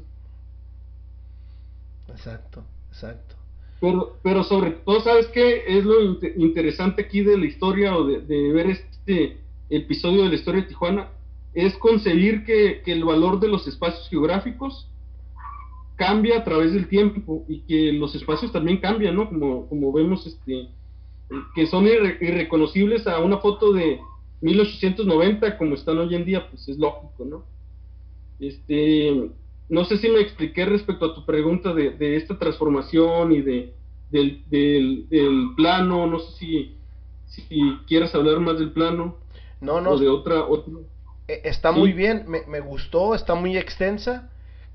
[2.08, 3.34] Exacto, exacto.
[3.80, 5.64] Pero, pero sobre todo, ¿sabes qué?
[5.66, 6.00] Es lo
[6.36, 9.38] interesante aquí de la historia o de, de, ver este
[9.70, 11.08] episodio de la historia de Tijuana,
[11.54, 14.88] es concebir que, que el valor de los espacios geográficos
[15.96, 19.28] cambia a través del tiempo y que los espacios también cambian, ¿no?
[19.28, 20.68] Como, como vemos, este,
[21.54, 24.00] que son irreconocibles a una foto de
[24.42, 27.44] 1890 como están hoy en día, pues es lógico, ¿no?
[28.38, 29.30] Este,
[29.68, 33.72] no sé si me expliqué respecto a tu pregunta de, de esta transformación y de,
[34.10, 36.76] del, del, plano, no sé si,
[37.26, 39.16] si quieres hablar más del plano.
[39.60, 39.92] No, no.
[39.92, 40.44] O de otra,
[41.28, 44.28] e, Está muy bien, me, me gustó, está muy extensa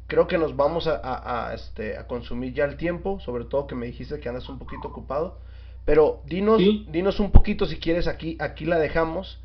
[0.08, 3.86] creo que nos vamos a, este, a consumir ya el tiempo, sobre todo que me
[3.86, 5.40] dijiste que andas un poquito ocupado.
[5.86, 9.40] Pero dinos, dinos un poquito si quieres, aquí, aquí la dejamos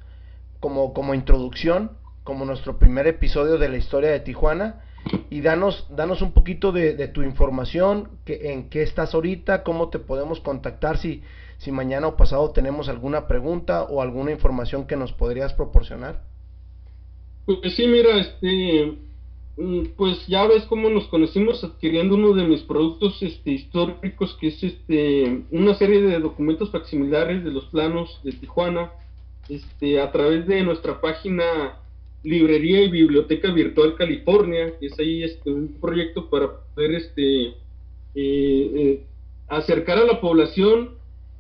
[0.63, 1.91] como, como introducción,
[2.25, 4.81] como nuestro primer episodio de la historia de Tijuana.
[5.29, 9.99] Y danos, danos un poquito de, tu información, que, en qué estás ahorita, cómo te
[9.99, 11.23] podemos contactar si,
[11.59, 16.23] si mañana o pasado tenemos alguna pregunta o alguna información que nos podrías proporcionar.
[17.45, 18.97] Pues sí, mira, este,
[19.57, 24.49] Mm, pues ya ves cómo nos conocimos adquiriendo uno de mis productos este, históricos, que
[24.49, 28.91] es este, una serie de documentos facsimilares de los planos de Tijuana,
[29.57, 31.79] este, a través de nuestra página
[32.23, 37.55] Librería y Biblioteca Virtual California, que es ahí este, un proyecto para poder este, eh,
[38.15, 39.07] eh,
[39.49, 40.91] acercar a la población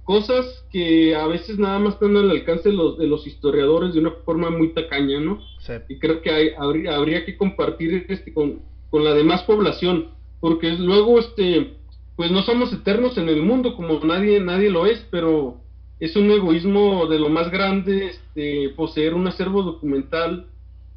[0.04, 4.00] cosas que a veces nada más están al alcance de los, de los historiadores de
[4.00, 5.40] una forma muy tacaña, ¿no?
[5.88, 8.60] Y creo que hay, habría, habría que compartir este con,
[8.90, 10.08] con la demás población,
[10.40, 11.74] porque luego, este,
[12.16, 15.61] pues no somos eternos en el mundo, como nadie, nadie lo es, pero
[16.02, 20.48] es un egoísmo de lo más grande este, poseer un acervo documental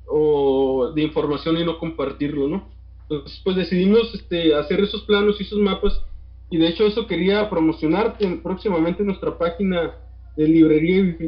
[0.07, 2.67] o de información y no compartirlo, ¿no?
[3.03, 6.01] Entonces, pues decidimos este, hacer esos planos y esos mapas
[6.49, 9.93] y de hecho eso quería promocionarte próximamente en nuestra página
[10.35, 11.27] de librería y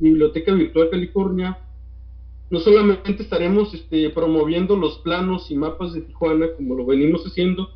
[0.00, 1.58] biblioteca virtual California.
[2.48, 7.68] No solamente estaremos este, promoviendo los planos y mapas de Tijuana como lo venimos haciendo,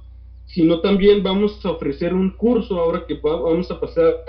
[0.47, 4.25] sino también vamos a ofrecer un curso ahora que vamos a pasar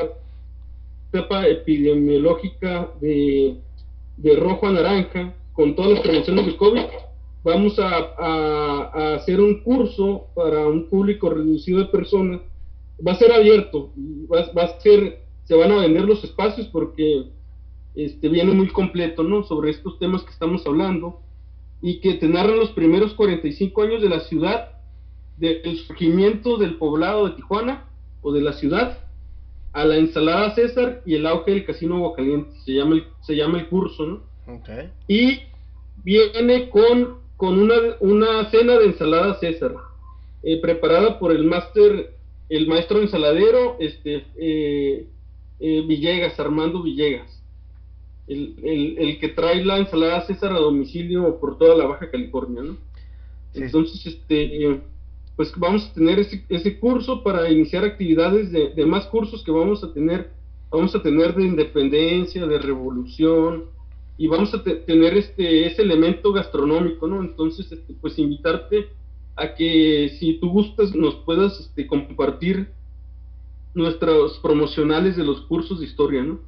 [1.09, 3.57] etapa epidemiológica de,
[4.17, 6.81] de rojo a naranja con todas las prevenciones del COVID
[7.45, 12.41] vamos a, hacer un curso para un público reducido de personas.
[13.05, 13.93] Va a ser abierto,
[14.31, 17.27] va, va, a ser, se van a vender los espacios porque
[17.93, 19.43] este, viene muy completo, ¿no?
[19.43, 21.21] Sobre estos temas que estamos hablando
[21.83, 24.71] y que te narran los primeros 45 años de la ciudad,
[25.37, 27.85] del surgimiento del poblado de Tijuana
[28.21, 29.04] o de la ciudad
[29.75, 33.59] a la ensalada César y el auge del casino Aguacaliente, se llama el, se llama
[33.59, 34.23] el curso, ¿no?
[34.57, 34.89] Okay.
[35.07, 35.39] Y
[36.03, 39.75] viene con con una, una cena de ensalada César,
[40.43, 42.13] eh, preparada por el máster,
[42.49, 45.07] el maestro ensaladero, este, eh,
[45.59, 47.41] eh, Villegas, Armando Villegas,
[48.27, 48.55] el,
[48.97, 52.77] el, que trae la ensalada César a domicilio por toda la Baja California, ¿no?
[53.53, 54.81] Entonces, este,
[55.35, 59.51] pues vamos a tener ese, ese curso para iniciar actividades de, de, más cursos que
[59.51, 60.31] vamos a tener,
[60.69, 63.65] vamos a tener de independencia, de revolución,
[64.17, 67.21] y vamos a tener este ese elemento gastronómico, ¿no?
[67.21, 68.87] Entonces, este, pues invitarte
[69.35, 72.69] a que si tú gustas nos puedas este, compartir
[73.73, 76.39] nuestros promocionales de los cursos de historia, ¿no?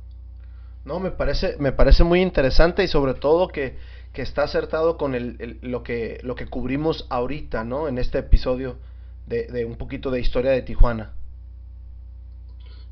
[0.86, 3.76] No, me parece, me parece muy interesante y sobre todo que,
[4.18, 7.88] que está acertado con el, lo, que, lo que cubrimos ahorita, ¿no?
[7.88, 8.80] En este episodio
[9.28, 11.14] de, un poquito de historia de Tijuana.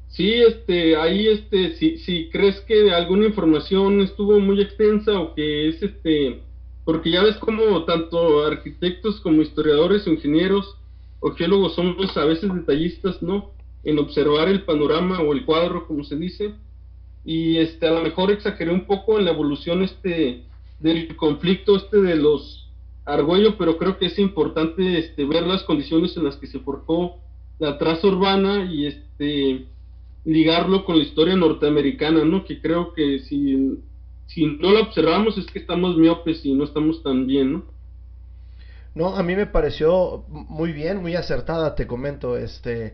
[0.07, 5.69] Sí, este, ahí, este, si, si crees que alguna información estuvo muy extensa o que
[5.69, 6.41] es, este,
[6.83, 10.77] porque ya ves como tanto arquitectos como historiadores o ingenieros
[11.21, 13.49] o geólogos somos a veces detallistas, ¿no?
[13.83, 16.53] En observar el panorama o el cuadro, como se dice,
[17.23, 20.43] y este, a lo mejor exageré un poco en la evolución, este,
[20.79, 22.69] del conflicto, este, de los
[23.05, 27.17] Argüello, pero creo que es importante, este, ver las condiciones en las que se forjó
[27.59, 29.65] la traza urbana y, este,
[30.25, 32.43] ligarlo con la historia norteamericana, ¿no?
[32.43, 33.79] Que creo que si,
[34.25, 37.63] si no lo observamos es que estamos miopes y no estamos tan bien, ¿no?
[38.95, 42.37] No, a mí me pareció muy bien, muy acertada, te comento.
[42.37, 42.93] Este,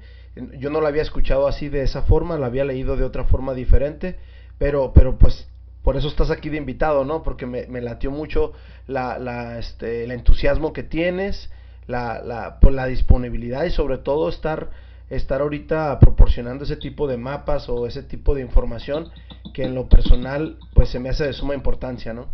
[0.57, 3.53] yo no la había escuchado así de esa forma, la había leído de otra forma
[3.53, 4.17] diferente,
[4.57, 5.47] pero, pero pues
[5.83, 7.23] por eso estás aquí de invitado, ¿no?
[7.23, 8.53] Porque me, latió mucho
[8.87, 11.49] la, la, este, el entusiasmo que tienes,
[11.87, 14.69] la, la, pues, la disponibilidad y sobre todo estar,
[15.09, 19.09] estar ahorita proporcionando ese tipo de mapas o ese tipo de información
[19.53, 22.29] que en lo personal pues se me hace de suma importancia, ¿no?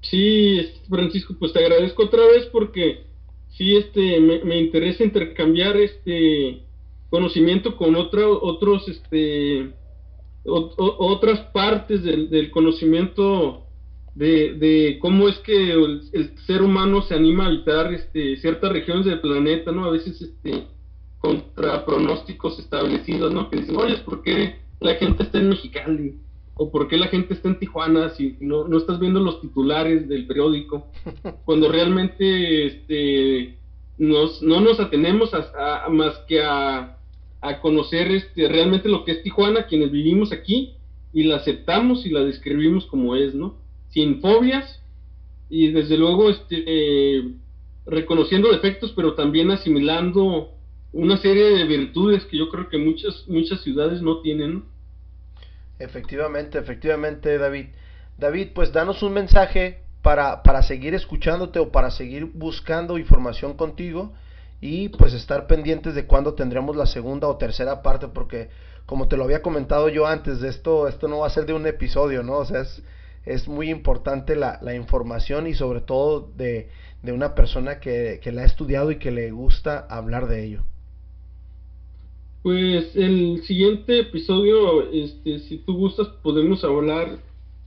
[0.00, 3.04] Sí, Francisco, pues te agradezco otra vez porque
[3.56, 6.62] sí, este, me, me interesa intercambiar este
[7.08, 9.72] conocimiento con otra, otros, este,
[10.46, 13.66] otras partes del, conocimiento
[14.14, 16.02] de, cómo es que el,
[16.46, 19.84] ser humano se anima a habitar este, ciertas regiones del planeta, ¿no?
[19.84, 20.64] A veces este,
[21.18, 23.48] contra pronósticos establecidos, ¿no?
[23.48, 26.18] Que dicen, oye, ¿por qué la gente está en Mexicali?
[26.56, 30.08] ¿O por qué la gente está en Tijuana si no, no estás viendo los titulares
[30.08, 30.88] del periódico?
[31.44, 33.58] Cuando realmente este,
[33.98, 36.98] nos, no nos atenemos a más que a
[37.44, 40.74] a conocer este, realmente lo que es Tijuana, quienes vivimos aquí,
[41.12, 43.56] y la aceptamos y la describimos como es, ¿no?
[43.90, 44.80] Sin fobias
[45.48, 47.24] y desde luego este,
[47.86, 50.50] reconociendo defectos, pero también asimilando
[50.92, 54.64] una serie de virtudes que yo creo que muchas, muchas ciudades no tienen.
[55.78, 57.66] Efectivamente, efectivamente, David.
[58.18, 64.12] David, pues danos un mensaje para, para seguir escuchándote o para seguir buscando información contigo
[64.66, 68.48] y pues estar pendientes de cuándo tendremos la segunda o tercera parte porque
[68.86, 71.66] como te lo había comentado yo antes esto esto no va a ser de un
[71.66, 72.82] episodio no o sea es,
[73.26, 76.70] es muy importante la, la, información y sobre todo de,
[77.02, 80.64] de una persona que, que, la ha estudiado y que le gusta hablar de ello.
[82.42, 87.18] Pues el siguiente episodio este si tú gustas podemos hablar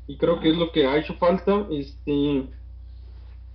[0.07, 2.47] y creo que es lo que ha hecho falta este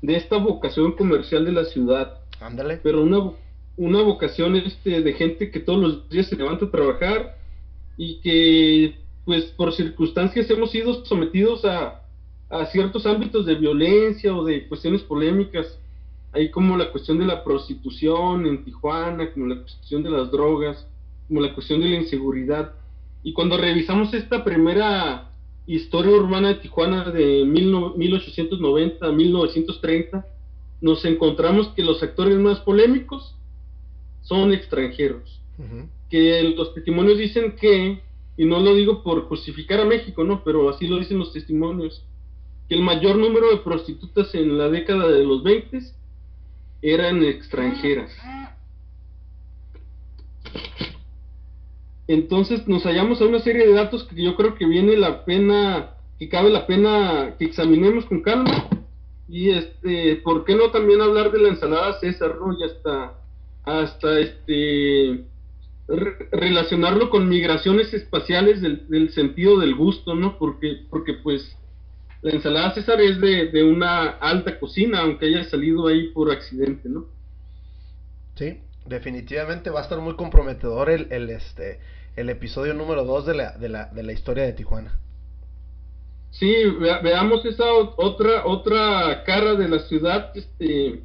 [0.00, 2.80] de esta vocación comercial de la ciudad Ándale.
[2.82, 3.32] Pero una,
[3.76, 7.36] una vocación este, de gente que todos los días se levanta a trabajar
[7.96, 12.02] y que, pues, por circunstancias hemos sido sometidos a,
[12.50, 15.78] a ciertos ámbitos de violencia o de cuestiones polémicas.
[16.32, 20.86] Hay como la cuestión de la prostitución en Tijuana, como la cuestión de las drogas,
[21.28, 22.72] como la cuestión de la inseguridad.
[23.22, 25.30] Y cuando revisamos esta primera
[25.66, 30.26] historia urbana de Tijuana de 1890 a 1930,
[30.82, 33.34] nos encontramos que los actores más polémicos
[34.20, 35.40] son extranjeros.
[36.10, 38.02] Que los testimonios dicen que,
[38.36, 40.42] y no lo digo por justificar a México, ¿no?
[40.44, 42.04] Pero así lo dicen los testimonios,
[42.68, 45.78] que el mayor número de prostitutas en la década de los 20
[46.82, 48.10] eran extranjeras.
[52.08, 55.94] Entonces nos hallamos a una serie de datos que yo creo que viene la pena,
[56.18, 58.68] que cabe la pena que examinemos con calma
[59.32, 62.52] y este, ¿por qué no también hablar de la ensalada César, ¿no?
[62.52, 63.14] Y hasta,
[63.64, 65.24] hasta este,
[66.30, 70.36] relacionarlo con migraciones espaciales del, sentido del gusto, ¿no?
[70.36, 71.56] Porque, porque pues
[72.20, 77.06] la ensalada César es de, una alta cocina, aunque haya salido ahí por accidente, ¿no?
[78.34, 81.80] Sí, definitivamente va a estar muy comprometedor el, el, este,
[82.16, 84.98] el episodio número 2 de la, de, la, de la historia de Tijuana.
[86.32, 86.50] Sí,
[87.02, 91.02] veamos esa otra otra cara de la ciudad, este,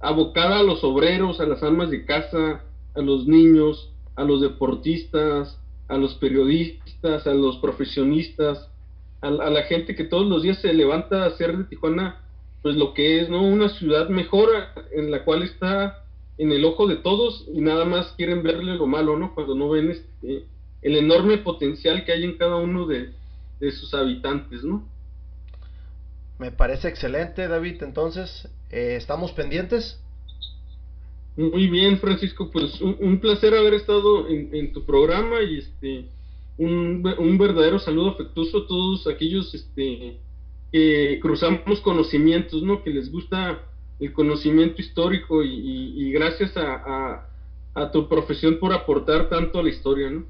[0.00, 2.64] abocada a los obreros, a las almas de casa,
[2.94, 5.56] a los niños, a los deportistas,
[5.88, 8.68] a los periodistas, a los profesionistas,
[9.20, 12.20] a, la gente que todos los días se levanta a hacer de Tijuana,
[12.62, 13.42] pues lo que es, ¿no?
[13.42, 14.50] Una ciudad mejor
[14.92, 16.04] en la cual está
[16.38, 19.32] en el ojo de todos y nada más quieren verle lo malo, ¿no?
[19.32, 20.44] Cuando no ven este,
[20.82, 23.12] el enorme potencial que hay en cada uno de,
[23.60, 24.86] de sus habitantes, ¿no?
[26.38, 27.82] Me parece excelente, David.
[27.82, 30.00] Entonces, eh, ¿estamos pendientes?
[31.36, 32.50] Muy bien, Francisco.
[32.50, 36.08] Pues un, placer haber estado en, tu programa y este
[36.58, 37.02] un,
[37.38, 40.18] verdadero saludo afectuoso a todos aquellos este,
[40.72, 42.82] que cruzamos conocimientos, ¿no?
[42.82, 43.62] Que les gusta
[44.00, 47.28] el conocimiento histórico y, gracias a,
[47.74, 50.24] a tu profesión por aportar tanto a la historia, ¿no?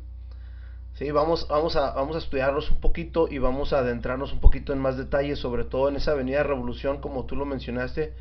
[0.99, 4.73] Sí, vamos, vamos, a, vamos a estudiarlos un poquito y vamos a adentrarnos un poquito
[4.73, 8.15] en más detalles, sobre todo en esa avenida Revolución, como tú lo mencionaste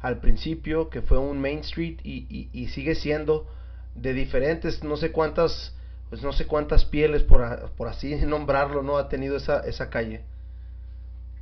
[0.00, 3.48] al principio, que fue un Main Street y, y, sigue siendo
[3.96, 5.76] de diferentes, no sé cuántas,
[6.08, 8.96] pues no sé cuántas pieles, por, por así nombrarlo, ¿no?
[8.96, 10.20] Ha tenido esa, esa calle.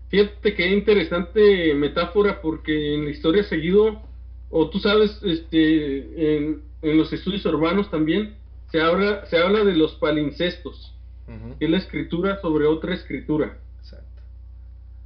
[0.08, 4.00] Fíjate qué interesante metáfora, porque en la historia seguido,
[4.48, 8.38] o tú sabes, este, en, en los estudios urbanos también,
[8.70, 10.94] se habla, se habla de los palincestos,
[11.58, 13.58] que es la escritura sobre otra escritura.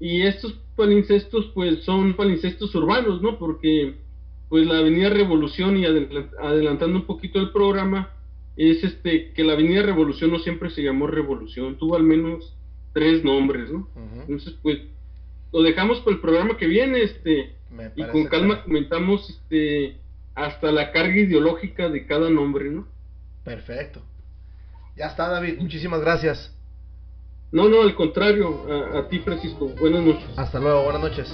[0.00, 3.38] Y estos palincestos pues son palincestos urbanos, ¿no?
[3.38, 3.94] Porque
[4.48, 8.10] pues la Avenida Revolución y adelantando un poquito el programa
[8.56, 12.54] es este que la Avenida Revolución no siempre se llamó Revolución, tuvo al menos
[12.92, 13.88] tres nombres, ¿no?
[14.22, 14.80] Entonces pues
[15.52, 17.54] lo dejamos por el programa que viene, este
[17.96, 19.96] y con calma comentamos este
[20.34, 22.86] hasta la carga ideológica de cada nombre, ¿no?
[23.45, 24.03] Perfecto.
[24.97, 25.59] Ya está, David.
[25.59, 26.53] Muchísimas gracias.
[27.51, 28.66] No, no, al contrario.
[28.97, 29.68] A, ti, Francisco.
[29.80, 30.24] Buenas noches.
[30.36, 30.84] Hasta luego.
[30.84, 31.32] Buenas noches.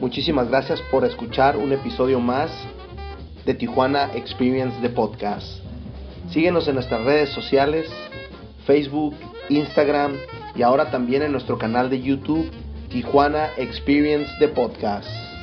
[0.00, 2.50] Muchísimas gracias por escuchar un episodio más
[3.44, 5.63] de Tijuana Experience de Podcast.
[6.34, 7.86] Síguenos en nuestras redes sociales,
[8.66, 9.14] Facebook,
[9.50, 10.16] Instagram
[10.56, 12.50] y ahora también en nuestro canal de YouTube,
[12.88, 15.33] Tijuana Experience de Podcast.